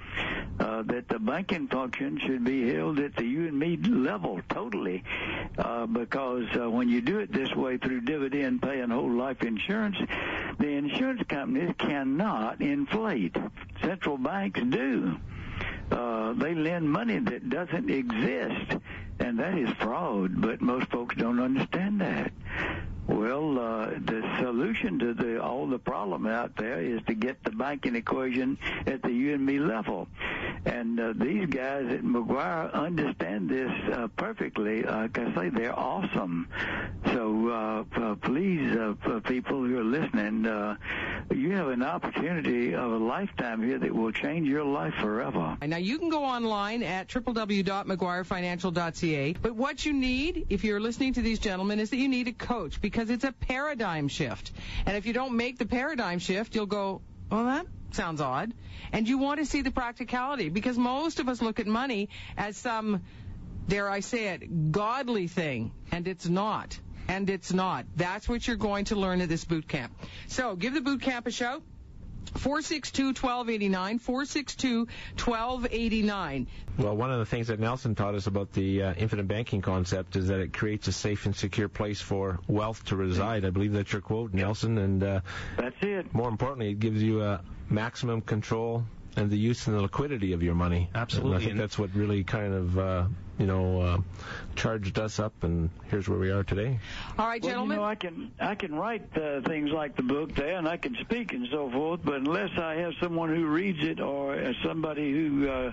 Uh, 0.58 0.82
that 0.82 1.08
the 1.08 1.18
banking 1.18 1.68
function 1.68 2.18
should 2.18 2.44
be 2.44 2.72
held 2.72 2.98
at 2.98 3.14
the 3.16 3.24
you 3.24 3.46
and 3.46 3.58
me 3.58 3.76
level 3.76 4.40
totally, 4.48 5.04
uh, 5.58 5.86
because 5.86 6.46
uh, 6.58 6.68
when 6.70 6.88
you 6.88 7.00
do 7.00 7.18
it 7.18 7.30
this 7.32 7.54
way 7.54 7.76
through 7.76 8.00
dividend 8.00 8.62
pay 8.62 8.80
and 8.80 8.92
whole 8.92 9.10
life 9.10 9.42
insurance, 9.42 9.96
the 10.58 10.68
insurance 10.68 11.22
companies 11.28 11.74
cannot 11.78 12.60
inflate. 12.60 13.36
Central 13.82 14.16
banks 14.16 14.60
do. 14.70 15.16
Uh, 15.90 16.32
they 16.32 16.54
lend 16.54 16.90
money 16.90 17.18
that 17.18 17.48
doesn't 17.48 17.90
exist, 17.90 18.76
and 19.20 19.38
that 19.38 19.56
is 19.56 19.68
fraud. 19.78 20.40
But 20.40 20.60
most 20.60 20.90
folks 20.90 21.14
don't 21.16 21.40
understand 21.40 22.00
that. 22.00 22.32
Well, 23.08 23.58
uh, 23.58 23.90
the 24.04 24.22
solution 24.40 24.98
to 24.98 25.14
the 25.14 25.40
all 25.42 25.66
the 25.68 25.78
problem 25.78 26.26
out 26.26 26.56
there 26.56 26.80
is 26.80 27.00
to 27.06 27.14
get 27.14 27.42
the 27.44 27.52
banking 27.52 27.94
equation 27.94 28.58
at 28.86 29.02
the 29.02 29.10
you 29.10 29.34
and 29.34 29.46
level, 29.68 30.08
and 30.64 30.98
uh, 30.98 31.12
these 31.14 31.46
guys 31.46 31.86
at 31.92 32.02
McGuire 32.02 32.72
understand 32.72 33.48
this 33.48 33.70
uh, 33.92 34.08
perfectly. 34.16 34.82
Like 34.82 35.16
I 35.18 35.32
say, 35.34 35.50
they're 35.50 35.78
awesome. 35.78 36.48
So 37.12 37.48
uh, 37.48 37.84
please, 38.16 38.76
uh, 38.76 38.94
people 39.20 39.64
who 39.64 39.78
are 39.78 39.84
listening, 39.84 40.44
uh, 40.46 40.76
you 41.32 41.52
have 41.52 41.68
an 41.68 41.84
opportunity 41.84 42.74
of 42.74 42.90
a 42.90 42.98
lifetime 42.98 43.62
here 43.62 43.78
that 43.78 43.94
will 43.94 44.10
change 44.12 44.48
your 44.48 44.64
life 44.64 44.94
forever. 45.00 45.56
Now 45.62 45.76
you 45.76 45.98
can 45.98 46.08
go 46.08 46.24
online 46.24 46.82
at 46.82 47.06
www.mcguirefinancial.ca. 47.08 49.34
But 49.40 49.54
what 49.54 49.86
you 49.86 49.92
need, 49.92 50.46
if 50.50 50.64
you're 50.64 50.80
listening 50.80 51.12
to 51.14 51.22
these 51.22 51.38
gentlemen, 51.38 51.78
is 51.78 51.90
that 51.90 51.98
you 51.98 52.08
need 52.08 52.26
a 52.28 52.32
coach 52.32 52.80
because 52.80 52.95
it's 52.98 53.24
a 53.24 53.32
paradigm 53.32 54.08
shift. 54.08 54.52
And 54.86 54.96
if 54.96 55.06
you 55.06 55.12
don't 55.12 55.36
make 55.36 55.58
the 55.58 55.66
paradigm 55.66 56.18
shift, 56.18 56.54
you'll 56.54 56.66
go, 56.66 57.02
well, 57.30 57.44
that 57.44 57.66
sounds 57.92 58.20
odd. 58.20 58.52
And 58.92 59.08
you 59.08 59.18
want 59.18 59.40
to 59.40 59.46
see 59.46 59.62
the 59.62 59.70
practicality 59.70 60.48
because 60.48 60.78
most 60.78 61.20
of 61.20 61.28
us 61.28 61.42
look 61.42 61.60
at 61.60 61.66
money 61.66 62.08
as 62.36 62.56
some, 62.56 63.02
dare 63.68 63.88
I 63.88 64.00
say 64.00 64.28
it, 64.28 64.72
godly 64.72 65.26
thing, 65.28 65.72
and 65.92 66.06
it's 66.06 66.28
not. 66.28 66.78
And 67.08 67.30
it's 67.30 67.52
not. 67.52 67.86
That's 67.94 68.28
what 68.28 68.46
you're 68.46 68.56
going 68.56 68.86
to 68.86 68.96
learn 68.96 69.20
at 69.20 69.28
this 69.28 69.44
boot 69.44 69.68
camp. 69.68 69.92
So 70.26 70.56
give 70.56 70.74
the 70.74 70.80
boot 70.80 71.02
camp 71.02 71.26
a 71.26 71.30
shout. 71.30 71.62
462-1289, 72.34 74.86
462-1289. 75.16 76.46
Well, 76.78 76.96
one 76.96 77.10
of 77.10 77.18
the 77.18 77.26
things 77.26 77.48
that 77.48 77.58
Nelson 77.58 77.94
taught 77.94 78.14
us 78.14 78.26
about 78.26 78.52
the 78.52 78.82
uh, 78.82 78.94
infinite 78.94 79.28
banking 79.28 79.62
concept 79.62 80.16
is 80.16 80.28
that 80.28 80.40
it 80.40 80.52
creates 80.52 80.88
a 80.88 80.92
safe 80.92 81.26
and 81.26 81.34
secure 81.34 81.68
place 81.68 82.00
for 82.00 82.38
wealth 82.46 82.84
to 82.86 82.96
reside. 82.96 83.44
I 83.44 83.50
believe 83.50 83.72
that's 83.72 83.92
your 83.92 84.02
quote, 84.02 84.34
Nelson. 84.34 84.78
And 84.78 85.02
uh, 85.02 85.20
that's 85.56 85.76
it. 85.80 86.12
More 86.14 86.28
importantly, 86.28 86.70
it 86.70 86.80
gives 86.80 87.02
you 87.02 87.22
a 87.22 87.40
maximum 87.68 88.20
control 88.20 88.84
and 89.16 89.30
the 89.30 89.38
use 89.38 89.66
and 89.66 89.76
the 89.76 89.82
liquidity 89.82 90.32
of 90.32 90.42
your 90.42 90.54
money. 90.54 90.90
Absolutely. 90.94 91.34
And 91.34 91.42
I 91.42 91.46
think 91.46 91.58
that's 91.58 91.78
what 91.78 91.94
really 91.94 92.24
kind 92.24 92.52
of, 92.52 92.78
uh, 92.78 93.04
you 93.38 93.46
know, 93.46 93.80
uh, 93.80 93.98
charged 94.54 94.98
us 94.98 95.18
up, 95.18 95.32
and 95.42 95.68
here's 95.90 96.08
where 96.08 96.18
we 96.18 96.30
are 96.30 96.42
today. 96.42 96.78
All 97.18 97.26
right, 97.26 97.42
gentlemen. 97.42 97.78
Well, 97.78 97.78
you 97.78 97.82
know, 97.82 97.88
I 97.88 97.94
can 97.94 98.32
I 98.40 98.54
can 98.54 98.74
write 98.74 99.16
uh, 99.16 99.42
things 99.42 99.70
like 99.70 99.96
the 99.96 100.02
book 100.02 100.34
there, 100.34 100.56
and 100.56 100.68
I 100.68 100.76
can 100.76 100.96
speak 101.00 101.32
and 101.32 101.46
so 101.50 101.70
forth, 101.70 102.00
but 102.02 102.14
unless 102.14 102.50
I 102.58 102.74
have 102.76 102.94
someone 103.00 103.34
who 103.34 103.46
reads 103.46 103.82
it 103.82 104.00
or 104.00 104.52
somebody 104.64 105.12
who 105.12 105.48
uh, 105.48 105.72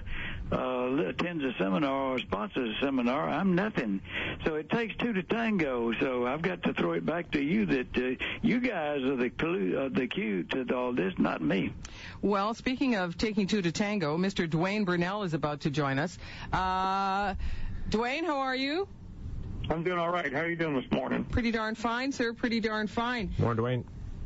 uh, 0.52 1.04
attends 1.08 1.44
a 1.44 1.54
seminar 1.58 2.14
or 2.14 2.20
sponsors 2.20 2.76
a 2.78 2.86
seminar, 2.86 3.30
I'm 3.30 3.56
nothing. 3.56 4.02
So 4.46 4.56
it 4.56 4.70
takes 4.70 4.96
two 4.98 5.14
to 5.14 5.24
tango. 5.24 5.94
So 6.00 6.26
I've 6.26 6.42
got 6.42 6.64
to 6.64 6.74
throw 6.74 6.94
it 6.94 7.06
back 7.06 7.32
to 7.32 7.42
you 7.42 7.66
that 7.68 7.98
uh, 7.98 8.24
you 8.42 8.60
guys 8.60 9.02
are 9.04 9.16
the 9.16 9.30
clue, 9.30 9.78
uh, 9.78 9.90
the 9.90 10.08
cue 10.08 10.44
to 10.44 10.66
all 10.76 10.94
this, 10.94 11.14
not 11.18 11.42
me. 11.42 11.74
Well, 12.22 12.54
speaking 12.54 12.96
of 12.96 13.18
taking 13.18 13.48
two 13.48 13.62
to 13.62 13.72
tango, 13.72 14.18
Mr. 14.18 14.48
Dwayne 14.48 14.86
Burnell 14.86 15.24
is 15.24 15.34
about 15.34 15.62
to 15.62 15.70
join 15.70 16.00
us. 16.00 16.18
Uh, 16.52 17.36
Dwayne, 17.90 18.26
how 18.26 18.38
are 18.38 18.56
you? 18.56 18.88
I'm 19.70 19.84
doing 19.84 19.98
all 19.98 20.12
right. 20.12 20.32
How 20.32 20.42
are 20.42 20.50
you 20.50 20.56
doing 20.56 20.76
this 20.76 20.92
morning? 20.92 21.24
Pretty 21.24 21.52
darn 21.52 21.76
fine, 21.76 22.12
sir. 22.12 22.34
Pretty 22.34 22.60
darn 22.60 22.88
fine. 22.88 23.34
Morning, 23.40 23.64
Dwayne. 23.64 23.84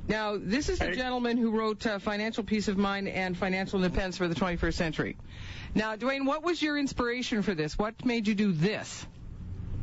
Now, 0.08 0.38
this 0.40 0.70
is 0.70 0.80
the 0.80 0.92
gentleman 0.92 1.38
who 1.38 1.52
wrote 1.52 1.86
uh, 1.86 2.00
Financial 2.00 2.44
Peace 2.44 2.70
of 2.70 2.78
Mind 2.78 3.10
and 3.10 3.38
Financial 3.38 3.84
Independence 3.84 4.18
for 4.18 4.30
the 4.30 4.36
21st 4.36 4.74
Century. 4.74 5.18
Now, 5.76 5.98
Dwayne, 5.98 6.26
what 6.26 6.44
was 6.44 6.62
your 6.62 6.78
inspiration 6.78 7.42
for 7.42 7.54
this? 7.54 7.78
What 7.78 8.06
made 8.06 8.28
you 8.28 8.34
do 8.34 8.54
this? 8.54 9.06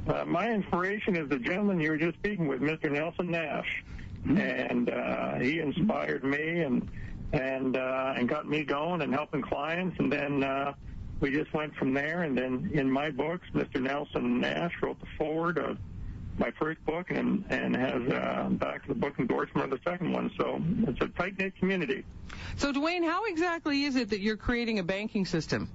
Uh, 0.08 0.24
my 0.24 0.50
inspiration 0.50 1.16
is 1.16 1.28
the 1.28 1.38
gentleman 1.38 1.78
you 1.78 1.90
were 1.90 1.98
just 1.98 2.16
speaking 2.18 2.46
with, 2.46 2.60
Mr. 2.60 2.90
Nelson 2.90 3.30
Nash, 3.30 3.84
mm-hmm. 4.26 4.38
and 4.38 4.90
uh, 4.90 5.34
he 5.36 5.60
inspired 5.60 6.24
me 6.24 6.60
and 6.60 6.88
and 7.32 7.76
uh, 7.76 8.14
and 8.16 8.28
got 8.28 8.48
me 8.48 8.64
going 8.64 9.02
and 9.02 9.12
helping 9.12 9.42
clients, 9.42 9.96
and 9.98 10.12
then 10.12 10.42
uh, 10.42 10.72
we 11.20 11.30
just 11.30 11.52
went 11.52 11.74
from 11.76 11.94
there. 11.94 12.22
And 12.22 12.36
then 12.36 12.70
in 12.72 12.90
my 12.90 13.10
books, 13.10 13.46
Mr. 13.54 13.80
Nelson 13.80 14.40
Nash 14.40 14.72
wrote 14.82 15.00
the 15.00 15.06
foreword 15.18 15.58
of 15.58 15.78
my 16.38 16.50
first 16.58 16.84
book 16.84 17.10
and 17.10 17.44
and 17.48 17.76
has 17.76 18.02
uh, 18.10 18.48
back 18.52 18.82
to 18.82 18.88
the 18.88 18.94
book 18.94 19.14
endorsement 19.18 19.72
of 19.72 19.78
the 19.78 19.90
second 19.90 20.12
one. 20.12 20.30
So 20.38 20.60
it's 20.88 21.00
a 21.00 21.08
tight 21.08 21.38
knit 21.38 21.56
community. 21.58 22.04
So 22.56 22.72
Dwayne, 22.72 23.04
how 23.04 23.24
exactly 23.26 23.84
is 23.84 23.96
it 23.96 24.10
that 24.10 24.20
you're 24.20 24.36
creating 24.36 24.78
a 24.78 24.82
banking 24.82 25.26
system? 25.26 25.70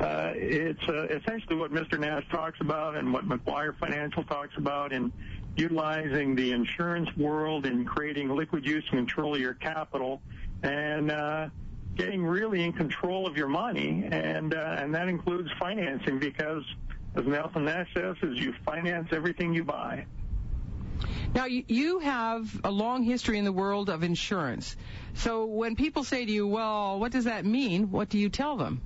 Uh, 0.00 0.32
it's 0.34 0.82
uh, 0.88 1.04
essentially 1.04 1.56
what 1.56 1.72
Mr. 1.72 1.98
Nash 1.98 2.24
talks 2.30 2.60
about 2.60 2.96
and 2.96 3.12
what 3.12 3.26
McGuire 3.26 3.74
Financial 3.78 4.22
talks 4.24 4.54
about 4.58 4.92
in 4.92 5.10
utilizing 5.56 6.34
the 6.34 6.52
insurance 6.52 7.08
world 7.16 7.64
in 7.64 7.84
creating 7.86 8.28
liquid 8.28 8.66
use 8.66 8.84
and 8.90 8.98
control 8.98 9.34
of 9.34 9.40
your 9.40 9.54
capital 9.54 10.20
and 10.62 11.10
uh, 11.10 11.48
getting 11.96 12.22
really 12.22 12.62
in 12.62 12.74
control 12.74 13.26
of 13.26 13.38
your 13.38 13.48
money 13.48 14.06
and 14.10 14.52
uh, 14.52 14.76
and 14.78 14.94
that 14.94 15.08
includes 15.08 15.48
financing 15.58 16.18
because 16.18 16.62
as 17.16 17.26
Nelson 17.26 17.64
Nash 17.64 17.88
says 17.94 18.16
is 18.22 18.38
you 18.38 18.54
finance 18.64 19.08
everything 19.12 19.54
you 19.54 19.64
buy. 19.64 20.06
Now 21.34 21.44
you 21.46 21.98
have 21.98 22.60
a 22.64 22.70
long 22.70 23.02
history 23.02 23.38
in 23.38 23.44
the 23.44 23.52
world 23.52 23.90
of 23.90 24.02
insurance. 24.02 24.76
So 25.14 25.44
when 25.46 25.76
people 25.76 26.04
say 26.04 26.24
to 26.24 26.32
you, 26.32 26.46
"Well, 26.46 26.98
what 26.98 27.12
does 27.12 27.24
that 27.24 27.44
mean?" 27.44 27.90
What 27.90 28.08
do 28.08 28.18
you 28.18 28.28
tell 28.30 28.56
them? 28.56 28.80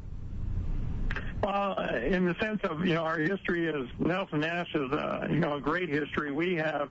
Well, 1.42 1.75
uh, 1.78 1.96
in 1.96 2.26
the 2.26 2.34
sense 2.40 2.60
of 2.64 2.84
you 2.84 2.94
know 2.94 3.04
our 3.04 3.18
history 3.18 3.66
is 3.66 3.88
Nelson 3.99 4.40
Nash 4.40 4.68
is 4.75 4.90
a 4.92 5.28
you 5.30 5.38
know 5.38 5.54
a 5.56 5.60
great 5.60 5.88
history. 5.88 6.32
We 6.32 6.56
have 6.56 6.88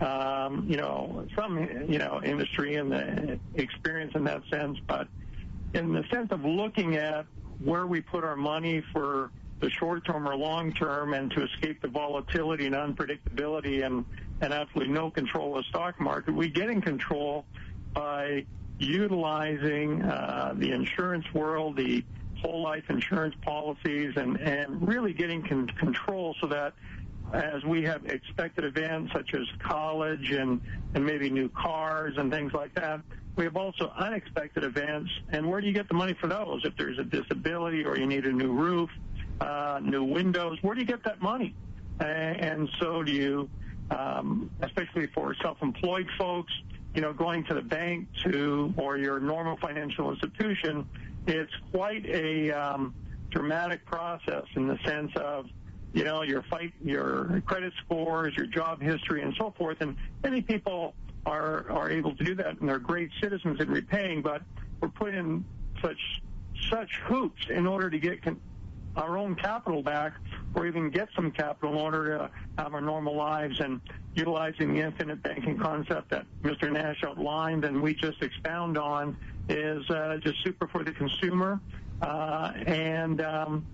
um, 0.00 0.66
you 0.68 0.76
know 0.76 1.26
some 1.36 1.58
you 1.88 1.98
know 1.98 2.20
industry 2.24 2.76
and 2.76 2.90
the 2.90 3.38
experience 3.54 4.12
in 4.14 4.24
that 4.24 4.42
sense, 4.50 4.78
but 4.88 5.08
in 5.74 5.92
the 5.92 6.04
sense 6.10 6.32
of 6.32 6.44
looking 6.44 6.96
at 6.96 7.26
where 7.62 7.86
we 7.86 8.00
put 8.00 8.24
our 8.24 8.36
money 8.36 8.82
for 8.92 9.30
the 9.64 9.70
short 9.70 10.04
term 10.04 10.28
or 10.28 10.36
long 10.36 10.72
term 10.74 11.14
and 11.14 11.30
to 11.30 11.42
escape 11.42 11.80
the 11.80 11.88
volatility 11.88 12.66
and 12.66 12.74
unpredictability 12.74 13.84
and, 13.84 14.04
and 14.42 14.52
absolutely 14.52 14.92
no 14.92 15.10
control 15.10 15.56
of 15.56 15.64
the 15.64 15.68
stock 15.70 15.98
market, 15.98 16.34
we 16.34 16.50
get 16.50 16.68
in 16.68 16.82
control 16.82 17.46
by 17.94 18.44
utilizing 18.78 20.02
uh, 20.02 20.52
the 20.58 20.70
insurance 20.70 21.24
world, 21.32 21.76
the 21.76 22.04
whole 22.42 22.62
life 22.62 22.84
insurance 22.90 23.34
policies 23.42 24.12
and, 24.16 24.38
and 24.38 24.86
really 24.86 25.14
getting 25.14 25.42
con- 25.42 25.68
control 25.78 26.36
so 26.42 26.46
that 26.46 26.74
as 27.32 27.64
we 27.64 27.82
have 27.82 28.04
expected 28.04 28.64
events 28.64 29.12
such 29.14 29.32
as 29.32 29.46
college 29.60 30.30
and, 30.30 30.60
and 30.94 31.06
maybe 31.06 31.30
new 31.30 31.48
cars 31.48 32.14
and 32.18 32.30
things 32.30 32.52
like 32.52 32.74
that, 32.74 33.00
we 33.36 33.44
have 33.44 33.56
also 33.56 33.90
unexpected 33.96 34.62
events. 34.62 35.10
And 35.30 35.48
where 35.48 35.60
do 35.62 35.66
you 35.66 35.72
get 35.72 35.88
the 35.88 35.94
money 35.94 36.14
for 36.20 36.26
those? 36.26 36.60
If 36.64 36.76
there's 36.76 36.98
a 36.98 37.04
disability 37.04 37.84
or 37.84 37.98
you 37.98 38.06
need 38.06 38.26
a 38.26 38.32
new 38.32 38.52
roof, 38.52 38.90
uh, 39.40 39.80
new 39.82 40.04
windows, 40.04 40.58
where 40.62 40.74
do 40.74 40.80
you 40.80 40.86
get 40.86 41.04
that 41.04 41.20
money? 41.20 41.54
And, 42.00 42.40
and 42.40 42.70
so 42.80 43.02
do 43.02 43.12
you, 43.12 43.48
um, 43.90 44.50
especially 44.60 45.06
for 45.08 45.34
self-employed 45.42 46.08
folks, 46.18 46.52
you 46.94 47.00
know, 47.00 47.12
going 47.12 47.44
to 47.44 47.54
the 47.54 47.62
bank 47.62 48.08
to 48.24 48.72
or 48.76 48.96
your 48.98 49.18
normal 49.20 49.56
financial 49.56 50.10
institution 50.10 50.86
it's 51.26 51.52
quite 51.72 52.04
a 52.06 52.50
um, 52.50 52.94
dramatic 53.30 53.84
process 53.86 54.44
in 54.56 54.68
the 54.68 54.78
sense 54.84 55.10
of 55.16 55.46
you 55.92 56.04
know 56.04 56.22
your 56.22 56.42
fight 56.42 56.72
your 56.82 57.42
credit 57.46 57.72
scores 57.84 58.34
your 58.36 58.46
job 58.46 58.80
history 58.80 59.22
and 59.22 59.34
so 59.38 59.54
forth 59.56 59.78
and 59.80 59.96
many 60.22 60.40
people 60.40 60.94
are 61.26 61.70
are 61.70 61.90
able 61.90 62.14
to 62.16 62.24
do 62.24 62.34
that 62.34 62.58
and 62.60 62.68
they're 62.68 62.78
great 62.78 63.10
citizens 63.22 63.60
in 63.60 63.70
repaying 63.70 64.20
but 64.20 64.42
we're 64.80 64.88
put 64.88 65.14
in 65.14 65.44
such 65.80 65.98
such 66.70 66.90
hoops 67.04 67.46
in 67.48 67.66
order 67.66 67.88
to 67.88 67.98
get 67.98 68.22
con- 68.22 68.40
our 68.96 69.18
own 69.18 69.34
capital 69.34 69.82
back 69.82 70.14
or 70.54 70.66
even 70.66 70.90
get 70.90 71.08
some 71.16 71.30
capital 71.30 71.72
in 71.72 71.80
order 71.80 72.18
to 72.18 72.30
have 72.58 72.74
our 72.74 72.80
normal 72.80 73.16
lives 73.16 73.60
and 73.60 73.80
utilizing 74.14 74.74
the 74.74 74.80
infinite 74.80 75.22
banking 75.22 75.58
concept 75.58 76.10
that 76.10 76.26
Mr. 76.42 76.70
Nash 76.70 77.02
outlined 77.04 77.64
and 77.64 77.82
we 77.82 77.94
just 77.94 78.22
expound 78.22 78.78
on 78.78 79.16
is 79.48 79.88
uh, 79.90 80.18
just 80.22 80.42
super 80.44 80.68
for 80.68 80.84
the 80.84 80.92
consumer 80.92 81.60
uh, 82.02 82.52
and 82.66 83.20
um, 83.20 83.66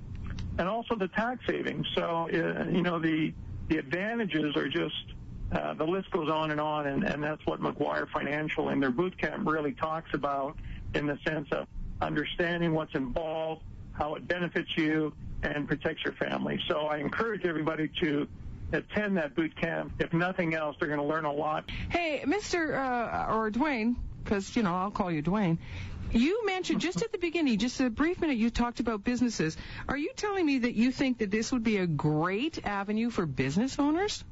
and 0.58 0.68
also 0.68 0.94
the 0.94 1.08
tax 1.08 1.44
savings. 1.46 1.86
So 1.94 2.28
uh, 2.32 2.64
you 2.70 2.82
know 2.82 2.98
the 2.98 3.32
the 3.68 3.78
advantages 3.78 4.56
are 4.56 4.68
just 4.68 5.14
uh, 5.52 5.74
the 5.74 5.84
list 5.84 6.10
goes 6.10 6.30
on 6.30 6.50
and 6.50 6.60
on, 6.60 6.86
and, 6.86 7.04
and 7.04 7.22
that's 7.22 7.44
what 7.44 7.60
McGuire 7.60 8.08
Financial 8.10 8.68
in 8.68 8.80
their 8.80 8.90
boot 8.90 9.16
camp 9.18 9.48
really 9.48 9.72
talks 9.72 10.10
about 10.14 10.56
in 10.94 11.06
the 11.06 11.18
sense 11.26 11.48
of 11.52 11.66
understanding 12.00 12.72
what's 12.72 12.94
involved, 12.94 13.62
how 14.00 14.14
it 14.14 14.26
benefits 14.26 14.70
you, 14.76 15.12
and 15.42 15.68
protects 15.68 16.02
your 16.04 16.14
family. 16.14 16.58
So 16.68 16.80
I 16.80 16.98
encourage 16.98 17.44
everybody 17.44 17.90
to 18.02 18.26
attend 18.72 19.16
that 19.18 19.34
boot 19.34 19.54
camp. 19.60 19.92
If 19.98 20.12
nothing 20.12 20.54
else, 20.54 20.76
they're 20.78 20.88
going 20.88 21.00
to 21.00 21.06
learn 21.06 21.24
a 21.24 21.32
lot. 21.32 21.70
Hey, 21.90 22.22
Mr. 22.26 22.74
Uh, 22.74 23.34
or 23.34 23.50
Dwayne, 23.50 23.96
because, 24.24 24.56
you 24.56 24.62
know, 24.62 24.74
I'll 24.74 24.90
call 24.90 25.10
you 25.10 25.22
Dwayne. 25.22 25.58
You 26.12 26.46
mentioned 26.46 26.80
just 26.88 27.02
at 27.02 27.12
the 27.12 27.18
beginning, 27.18 27.58
just 27.58 27.80
a 27.80 27.90
brief 27.90 28.20
minute, 28.20 28.38
you 28.38 28.50
talked 28.50 28.80
about 28.80 29.04
businesses. 29.04 29.56
Are 29.88 29.96
you 29.96 30.10
telling 30.16 30.46
me 30.46 30.60
that 30.60 30.74
you 30.74 30.92
think 30.92 31.18
that 31.18 31.30
this 31.30 31.52
would 31.52 31.62
be 31.62 31.78
a 31.78 31.86
great 31.86 32.64
avenue 32.64 33.10
for 33.10 33.26
business 33.26 33.78
owners? 33.78 34.24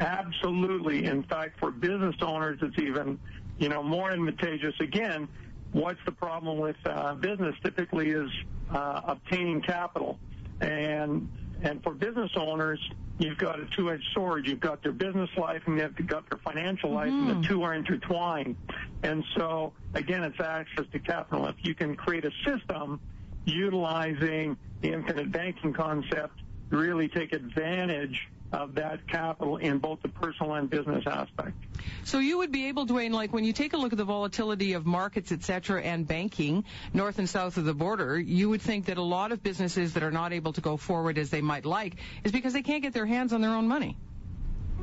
Absolutely. 0.00 1.04
In 1.04 1.22
fact, 1.22 1.60
for 1.60 1.70
business 1.70 2.16
owners, 2.22 2.58
it's 2.62 2.78
even, 2.78 3.18
you 3.58 3.68
know, 3.68 3.82
more 3.82 4.10
advantageous. 4.10 4.74
Again, 4.80 5.28
what's 5.72 6.00
the 6.04 6.12
problem 6.12 6.58
with 6.58 6.76
uh, 6.84 7.14
business? 7.14 7.54
Typically, 7.62 8.10
is 8.10 8.30
uh, 8.72 9.00
obtaining 9.04 9.62
capital, 9.62 10.18
and 10.60 11.28
and 11.62 11.82
for 11.82 11.92
business 11.92 12.30
owners, 12.36 12.80
you've 13.18 13.38
got 13.38 13.60
a 13.60 13.66
two-edged 13.76 14.06
sword. 14.14 14.46
You've 14.46 14.60
got 14.60 14.82
their 14.82 14.92
business 14.92 15.28
life 15.36 15.62
and 15.66 15.78
you've 15.78 16.06
got 16.06 16.28
their 16.30 16.38
financial 16.38 16.92
life, 16.92 17.08
mm-hmm. 17.08 17.18
and 17.18 17.28
the 17.28 17.34
mm-hmm. 17.34 17.52
two 17.52 17.62
are 17.62 17.74
intertwined. 17.74 18.56
And 19.02 19.24
so, 19.36 19.72
again, 19.94 20.24
it's 20.24 20.40
access 20.40 20.86
to 20.92 20.98
capital. 20.98 21.46
If 21.46 21.56
you 21.62 21.74
can 21.74 21.96
create 21.96 22.24
a 22.24 22.30
system 22.44 23.00
utilizing 23.44 24.56
the 24.80 24.92
infinite 24.92 25.30
banking 25.32 25.72
concept 25.72 26.40
really 26.70 27.08
take 27.08 27.32
advantage 27.32 28.28
of 28.52 28.74
that 28.74 29.06
capital 29.06 29.58
in 29.58 29.78
both 29.78 30.02
the 30.02 30.08
personal 30.08 30.54
and 30.54 30.68
business 30.68 31.04
aspect. 31.06 31.56
So 32.04 32.18
you 32.18 32.38
would 32.38 32.50
be 32.50 32.66
able, 32.66 32.86
Dwayne, 32.86 33.12
like 33.12 33.32
when 33.32 33.44
you 33.44 33.52
take 33.52 33.72
a 33.72 33.76
look 33.76 33.92
at 33.92 33.98
the 33.98 34.04
volatility 34.04 34.72
of 34.72 34.84
markets, 34.84 35.30
et 35.30 35.44
cetera, 35.44 35.80
and 35.82 36.06
banking 36.06 36.64
north 36.92 37.18
and 37.18 37.28
south 37.28 37.56
of 37.58 37.64
the 37.64 37.74
border, 37.74 38.18
you 38.18 38.48
would 38.50 38.60
think 38.60 38.86
that 38.86 38.98
a 38.98 39.02
lot 39.02 39.30
of 39.32 39.42
businesses 39.42 39.94
that 39.94 40.02
are 40.02 40.10
not 40.10 40.32
able 40.32 40.52
to 40.52 40.60
go 40.60 40.76
forward 40.76 41.16
as 41.18 41.30
they 41.30 41.40
might 41.40 41.64
like 41.64 41.96
is 42.24 42.32
because 42.32 42.52
they 42.52 42.62
can't 42.62 42.82
get 42.82 42.92
their 42.92 43.06
hands 43.06 43.32
on 43.32 43.40
their 43.40 43.54
own 43.54 43.68
money. 43.68 43.96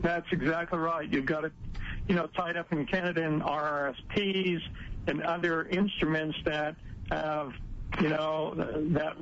That's 0.02 0.28
exactly 0.32 0.80
right. 0.80 1.12
You've 1.12 1.26
got 1.26 1.44
it, 1.44 1.52
you 2.08 2.16
know, 2.16 2.28
tied 2.28 2.56
up 2.56 2.72
in 2.72 2.86
Canada 2.86 3.24
in 3.24 3.42
RRSPs 3.42 4.62
and 5.08 5.24
other 5.24 5.66
instruments 5.66 6.38
that 6.46 6.76
have, 7.12 7.52
you 8.02 8.10
know, 8.10 8.54
that 8.92 9.18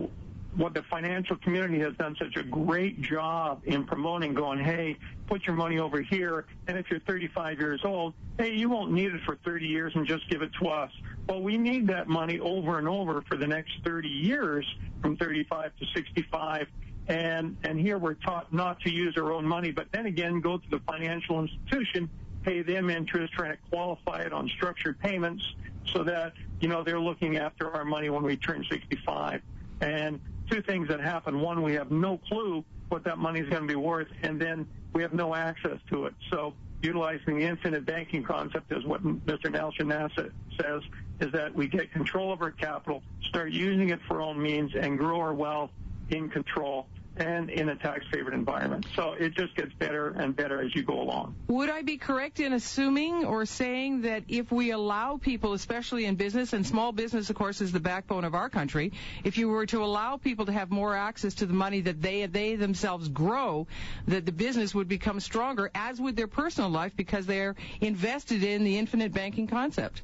what 0.55 0.73
the 0.73 0.83
financial 0.83 1.35
community 1.37 1.79
has 1.79 1.93
done 1.95 2.15
such 2.17 2.35
a 2.37 2.43
great 2.43 3.01
job 3.01 3.61
in 3.65 3.83
promoting 3.83 4.33
going, 4.33 4.59
hey, 4.59 4.97
put 5.27 5.45
your 5.45 5.55
money 5.55 5.79
over 5.79 6.01
here. 6.01 6.45
And 6.67 6.77
if 6.77 6.89
you're 6.89 7.01
35 7.01 7.59
years 7.59 7.81
old, 7.83 8.13
hey, 8.37 8.53
you 8.53 8.69
won't 8.69 8.91
need 8.91 9.13
it 9.13 9.21
for 9.25 9.37
30 9.43 9.65
years 9.65 9.93
and 9.95 10.07
just 10.07 10.29
give 10.29 10.41
it 10.41 10.51
to 10.61 10.69
us. 10.69 10.91
Well, 11.27 11.41
we 11.41 11.57
need 11.57 11.87
that 11.87 12.07
money 12.07 12.39
over 12.39 12.79
and 12.79 12.87
over 12.87 13.21
for 13.23 13.35
the 13.35 13.47
next 13.47 13.73
30 13.83 14.07
years 14.07 14.65
from 15.01 15.17
35 15.17 15.71
to 15.77 15.85
65. 15.93 16.67
And, 17.07 17.57
and 17.63 17.79
here 17.79 17.97
we're 17.97 18.15
taught 18.15 18.51
not 18.53 18.79
to 18.81 18.91
use 18.91 19.15
our 19.17 19.31
own 19.33 19.45
money, 19.45 19.71
but 19.71 19.87
then 19.91 20.05
again, 20.05 20.39
go 20.39 20.57
to 20.57 20.69
the 20.69 20.79
financial 20.79 21.41
institution, 21.41 22.09
pay 22.43 22.61
them 22.61 22.89
interest, 22.89 23.33
trying 23.33 23.51
to 23.51 23.57
qualify 23.69 24.21
it 24.21 24.31
on 24.31 24.47
structured 24.49 24.99
payments 24.99 25.43
so 25.93 26.03
that, 26.03 26.33
you 26.61 26.67
know, 26.67 26.83
they're 26.83 26.99
looking 26.99 27.37
after 27.37 27.71
our 27.75 27.85
money 27.85 28.09
when 28.09 28.23
we 28.23 28.37
turn 28.37 28.65
65. 28.69 29.41
And 29.81 30.19
two 30.49 30.61
things 30.61 30.87
that 30.87 30.99
happen. 30.99 31.39
One, 31.41 31.61
we 31.61 31.73
have 31.73 31.91
no 31.91 32.17
clue 32.29 32.63
what 32.89 33.03
that 33.05 33.17
money 33.17 33.39
is 33.39 33.49
going 33.49 33.63
to 33.63 33.67
be 33.67 33.75
worth, 33.75 34.07
and 34.21 34.39
then 34.39 34.67
we 34.93 35.01
have 35.01 35.13
no 35.13 35.35
access 35.35 35.79
to 35.89 36.05
it. 36.05 36.13
So 36.31 36.53
utilizing 36.81 37.39
the 37.39 37.45
infinite 37.45 37.85
banking 37.85 38.23
concept 38.23 38.71
is 38.71 38.85
what 38.85 39.03
Mr. 39.03 39.51
Nelson 39.51 39.87
Nash 39.87 40.15
says, 40.59 40.81
is 41.19 41.31
that 41.31 41.53
we 41.53 41.67
get 41.67 41.91
control 41.91 42.31
of 42.31 42.41
our 42.41 42.51
capital, 42.51 43.01
start 43.29 43.51
using 43.51 43.89
it 43.89 43.99
for 44.07 44.15
our 44.15 44.21
own 44.21 44.41
means, 44.41 44.71
and 44.79 44.97
grow 44.97 45.19
our 45.19 45.33
wealth 45.33 45.71
in 46.09 46.29
control 46.29 46.87
and 47.17 47.49
in 47.49 47.69
a 47.69 47.75
tax 47.75 48.05
favored 48.11 48.33
environment. 48.33 48.85
So 48.95 49.13
it 49.13 49.35
just 49.35 49.55
gets 49.55 49.73
better 49.73 50.09
and 50.09 50.35
better 50.35 50.61
as 50.61 50.75
you 50.75 50.83
go 50.83 51.01
along. 51.01 51.35
Would 51.47 51.69
I 51.69 51.81
be 51.81 51.97
correct 51.97 52.39
in 52.39 52.53
assuming 52.53 53.25
or 53.25 53.45
saying 53.45 54.01
that 54.01 54.23
if 54.27 54.51
we 54.51 54.71
allow 54.71 55.17
people, 55.17 55.53
especially 55.53 56.05
in 56.05 56.15
business, 56.15 56.53
and 56.53 56.65
small 56.65 56.91
business, 56.91 57.29
of 57.29 57.35
course, 57.35 57.61
is 57.61 57.71
the 57.71 57.79
backbone 57.79 58.25
of 58.25 58.35
our 58.35 58.49
country, 58.49 58.91
if 59.23 59.37
you 59.37 59.49
were 59.49 59.65
to 59.67 59.83
allow 59.83 60.17
people 60.17 60.45
to 60.45 60.51
have 60.51 60.71
more 60.71 60.95
access 60.95 61.35
to 61.35 61.45
the 61.45 61.53
money 61.53 61.81
that 61.81 62.01
they, 62.01 62.25
they 62.25 62.55
themselves 62.55 63.07
grow, 63.09 63.67
that 64.07 64.25
the 64.25 64.31
business 64.31 64.75
would 64.75 64.87
become 64.87 65.19
stronger, 65.19 65.71
as 65.73 65.99
would 65.99 66.15
their 66.15 66.27
personal 66.27 66.69
life, 66.69 66.95
because 66.95 67.25
they're 67.25 67.55
invested 67.81 68.43
in 68.43 68.63
the 68.63 68.77
infinite 68.77 69.13
banking 69.13 69.47
concept? 69.47 70.01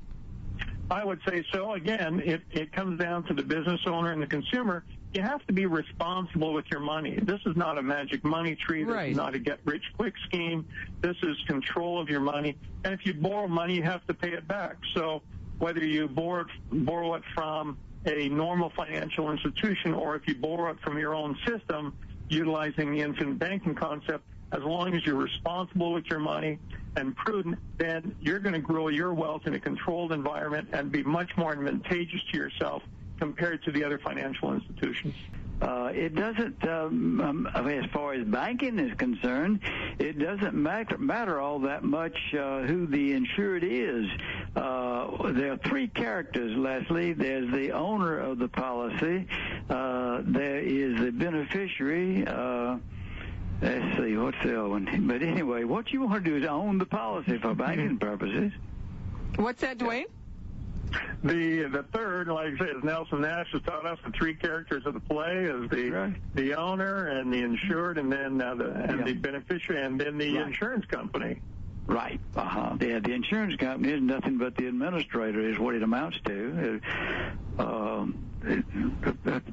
I 0.89 1.05
would 1.05 1.21
say 1.27 1.43
so. 1.53 1.73
Again, 1.73 2.21
it, 2.25 2.41
it 2.51 2.73
comes 2.73 2.99
down 2.99 3.23
to 3.27 3.33
the 3.33 3.43
business 3.43 3.79
owner 3.85 4.11
and 4.11 4.21
the 4.21 4.27
consumer 4.27 4.83
you 5.13 5.21
have 5.21 5.45
to 5.47 5.53
be 5.53 5.65
responsible 5.65 6.53
with 6.53 6.65
your 6.71 6.79
money. 6.79 7.19
This 7.21 7.41
is 7.45 7.55
not 7.57 7.77
a 7.77 7.81
magic 7.81 8.23
money 8.23 8.55
tree. 8.55 8.83
This 8.83 8.93
right. 8.93 9.11
is 9.11 9.17
not 9.17 9.35
a 9.35 9.39
get 9.39 9.59
rich 9.65 9.83
quick 9.97 10.13
scheme. 10.25 10.65
This 11.01 11.17
is 11.21 11.35
control 11.47 11.99
of 11.99 12.09
your 12.09 12.21
money. 12.21 12.57
And 12.85 12.93
if 12.93 13.05
you 13.05 13.13
borrow 13.13 13.47
money, 13.47 13.75
you 13.75 13.83
have 13.83 14.05
to 14.07 14.13
pay 14.13 14.31
it 14.31 14.47
back. 14.47 14.77
So 14.95 15.21
whether 15.59 15.83
you 15.83 16.07
borrow, 16.07 16.45
borrow 16.71 17.15
it 17.15 17.23
from 17.35 17.77
a 18.05 18.29
normal 18.29 18.71
financial 18.75 19.31
institution 19.31 19.93
or 19.93 20.15
if 20.15 20.27
you 20.27 20.35
borrow 20.35 20.71
it 20.71 20.77
from 20.81 20.97
your 20.97 21.13
own 21.13 21.37
system, 21.45 21.93
utilizing 22.29 22.91
the 22.91 23.01
infinite 23.01 23.37
banking 23.37 23.75
concept, 23.75 24.23
as 24.53 24.63
long 24.63 24.93
as 24.95 25.05
you're 25.05 25.15
responsible 25.15 25.93
with 25.93 26.05
your 26.05 26.19
money 26.19 26.57
and 26.95 27.15
prudent, 27.15 27.57
then 27.77 28.15
you're 28.21 28.39
going 28.39 28.53
to 28.53 28.59
grow 28.59 28.87
your 28.87 29.13
wealth 29.13 29.43
in 29.45 29.53
a 29.53 29.59
controlled 29.59 30.11
environment 30.11 30.67
and 30.73 30.91
be 30.91 31.03
much 31.03 31.29
more 31.37 31.53
advantageous 31.53 32.21
to 32.31 32.37
yourself 32.37 32.81
compared 33.21 33.63
to 33.63 33.71
the 33.71 33.83
other 33.83 33.99
financial 33.99 34.51
institutions? 34.51 35.13
Uh, 35.61 35.91
it 35.93 36.15
doesn't, 36.15 36.67
um, 36.67 37.21
um, 37.21 37.47
I 37.53 37.61
mean, 37.61 37.83
as 37.83 37.89
far 37.91 38.13
as 38.13 38.25
banking 38.25 38.79
is 38.79 38.97
concerned, 38.97 39.59
it 39.99 40.17
doesn't 40.17 40.55
matter, 40.55 40.97
matter 40.97 41.39
all 41.39 41.59
that 41.59 41.83
much 41.83 42.17
uh, 42.33 42.61
who 42.61 42.87
the 42.87 43.13
insured 43.13 43.63
is. 43.63 44.07
Uh, 44.55 45.31
there 45.33 45.51
are 45.51 45.57
three 45.57 45.87
characters, 45.87 46.57
Leslie. 46.57 47.13
There's 47.13 47.51
the 47.51 47.73
owner 47.73 48.17
of 48.17 48.39
the 48.39 48.47
policy. 48.47 49.27
Uh, 49.69 50.21
there 50.23 50.59
is 50.61 50.99
the 50.99 51.11
beneficiary. 51.11 52.25
Uh, 52.25 52.77
let's 53.61 53.97
see, 53.97 54.17
what's 54.17 54.41
the 54.41 54.59
other 54.59 54.69
one? 54.69 55.05
But 55.07 55.21
anyway, 55.21 55.63
what 55.63 55.91
you 55.91 56.01
want 56.01 56.25
to 56.25 56.29
do 56.31 56.37
is 56.37 56.45
own 56.49 56.79
the 56.79 56.87
policy 56.87 57.37
for 57.37 57.53
banking 57.53 57.97
purposes. 57.99 58.51
What's 59.35 59.61
that, 59.61 59.77
Dwayne? 59.77 60.05
The 61.23 61.63
the 61.63 61.83
third, 61.93 62.27
like 62.27 62.53
I 62.55 62.57
say, 62.57 62.71
as 62.75 62.83
Nelson 62.83 63.21
Nash 63.21 63.51
has 63.53 63.61
taught 63.63 63.85
us, 63.85 63.99
the 64.05 64.11
three 64.11 64.33
characters 64.33 64.85
of 64.85 64.93
the 64.93 64.99
play 64.99 65.45
is 65.45 65.69
the 65.69 65.89
right. 65.89 66.35
the 66.35 66.55
owner 66.55 67.07
and 67.07 67.31
the 67.31 67.37
insured, 67.37 67.97
and 67.97 68.11
then 68.11 68.41
uh, 68.41 68.55
the 68.55 68.71
and 68.71 68.99
yeah. 68.99 69.05
the 69.05 69.13
beneficiary, 69.13 69.83
and 69.85 69.99
then 69.99 70.17
the 70.17 70.37
right. 70.37 70.47
insurance 70.47 70.85
company. 70.85 71.39
Right. 71.87 72.19
Uh-huh. 72.35 72.77
Yeah, 72.79 72.99
the 72.99 73.11
insurance 73.11 73.55
company 73.57 73.91
is 73.93 74.01
nothing 74.01 74.37
but 74.37 74.55
the 74.55 74.67
administrator, 74.67 75.41
is 75.49 75.59
what 75.59 75.75
it 75.75 75.83
amounts 75.83 76.17
to. 76.25 76.81
Uh, 77.59 77.63
um, 77.63 78.30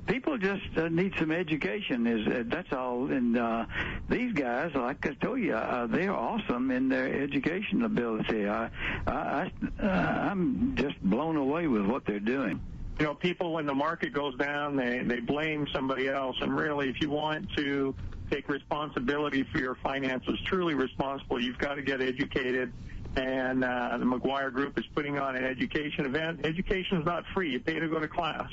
people 0.06 0.38
just 0.38 0.76
uh, 0.76 0.88
need 0.88 1.12
some 1.18 1.30
education. 1.30 2.06
Is 2.06 2.26
uh, 2.26 2.44
that's 2.46 2.72
all. 2.72 3.10
And 3.10 3.36
uh, 3.36 3.66
these 4.08 4.32
guys, 4.32 4.74
like 4.74 5.06
I 5.06 5.14
told 5.14 5.40
you, 5.40 5.54
uh, 5.54 5.86
they're 5.86 6.14
awesome 6.14 6.70
in 6.70 6.88
their 6.88 7.22
education 7.22 7.82
ability. 7.82 8.48
I, 8.48 8.70
I, 9.06 9.50
I, 9.80 9.86
I'm 9.86 10.74
just 10.76 11.00
blown 11.02 11.36
away 11.36 11.66
with 11.66 11.86
what 11.86 12.04
they're 12.06 12.20
doing 12.20 12.60
you 12.98 13.04
know, 13.04 13.14
people 13.14 13.52
when 13.52 13.66
the 13.66 13.74
market 13.74 14.12
goes 14.12 14.36
down, 14.36 14.74
they 14.74 15.02
they 15.04 15.20
blame 15.20 15.68
somebody 15.72 16.08
else. 16.08 16.36
And 16.40 16.56
really, 16.56 16.88
if 16.88 17.00
you 17.00 17.10
want 17.10 17.48
to 17.56 17.94
take 18.30 18.48
responsibility 18.48 19.44
for 19.44 19.58
your 19.58 19.76
finances, 19.76 20.38
truly 20.46 20.74
responsible, 20.74 21.40
you've 21.40 21.58
got 21.58 21.74
to 21.74 21.82
get 21.82 22.00
educated. 22.00 22.72
And 23.18 23.64
uh, 23.64 23.98
the 23.98 24.04
McGuire 24.04 24.52
Group 24.52 24.78
is 24.78 24.84
putting 24.94 25.18
on 25.18 25.34
an 25.34 25.44
education 25.44 26.06
event. 26.06 26.46
Education 26.46 26.98
is 26.98 27.04
not 27.04 27.24
free; 27.34 27.50
you 27.50 27.58
pay 27.58 27.80
to 27.80 27.88
go 27.88 27.98
to 27.98 28.06
class. 28.06 28.48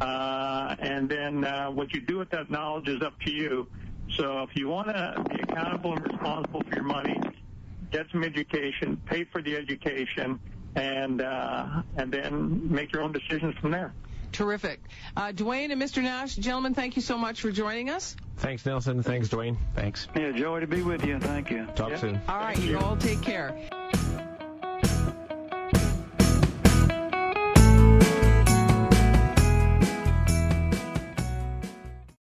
Uh, 0.00 0.74
and 0.80 1.08
then 1.08 1.44
uh, 1.44 1.70
what 1.70 1.94
you 1.94 2.00
do 2.00 2.18
with 2.18 2.30
that 2.30 2.50
knowledge 2.50 2.88
is 2.88 3.02
up 3.02 3.18
to 3.20 3.30
you. 3.30 3.68
So 4.16 4.42
if 4.42 4.50
you 4.56 4.66
want 4.66 4.88
to 4.88 5.24
be 5.28 5.40
accountable 5.42 5.92
and 5.92 6.04
responsible 6.04 6.62
for 6.68 6.74
your 6.74 6.84
money, 6.84 7.20
get 7.92 8.06
some 8.10 8.24
education, 8.24 9.00
pay 9.06 9.24
for 9.24 9.42
the 9.42 9.56
education, 9.56 10.40
and 10.74 11.22
uh, 11.22 11.82
and 11.96 12.10
then 12.10 12.72
make 12.72 12.92
your 12.92 13.02
own 13.02 13.12
decisions 13.12 13.54
from 13.60 13.70
there. 13.70 13.92
Terrific. 14.32 14.80
Uh, 15.16 15.32
Dwayne 15.32 15.70
and 15.70 15.80
Mr. 15.80 16.02
Nash, 16.02 16.34
gentlemen, 16.34 16.74
thank 16.74 16.96
you 16.96 17.02
so 17.02 17.16
much 17.16 17.40
for 17.40 17.50
joining 17.52 17.90
us. 17.90 18.16
Thanks, 18.38 18.64
Nelson. 18.66 19.02
Thanks, 19.02 19.28
Dwayne. 19.28 19.56
Thanks. 19.74 20.08
Yeah, 20.16 20.32
joy 20.32 20.60
to 20.60 20.66
be 20.66 20.82
with 20.82 21.04
you. 21.04 21.18
Thank 21.18 21.50
you. 21.50 21.66
Talk 21.74 21.90
yeah. 21.90 21.98
soon. 21.98 22.20
All 22.28 22.38
right, 22.38 22.58
you 22.58 22.78
all 22.78 22.96
take 22.96 23.22
care. 23.22 23.56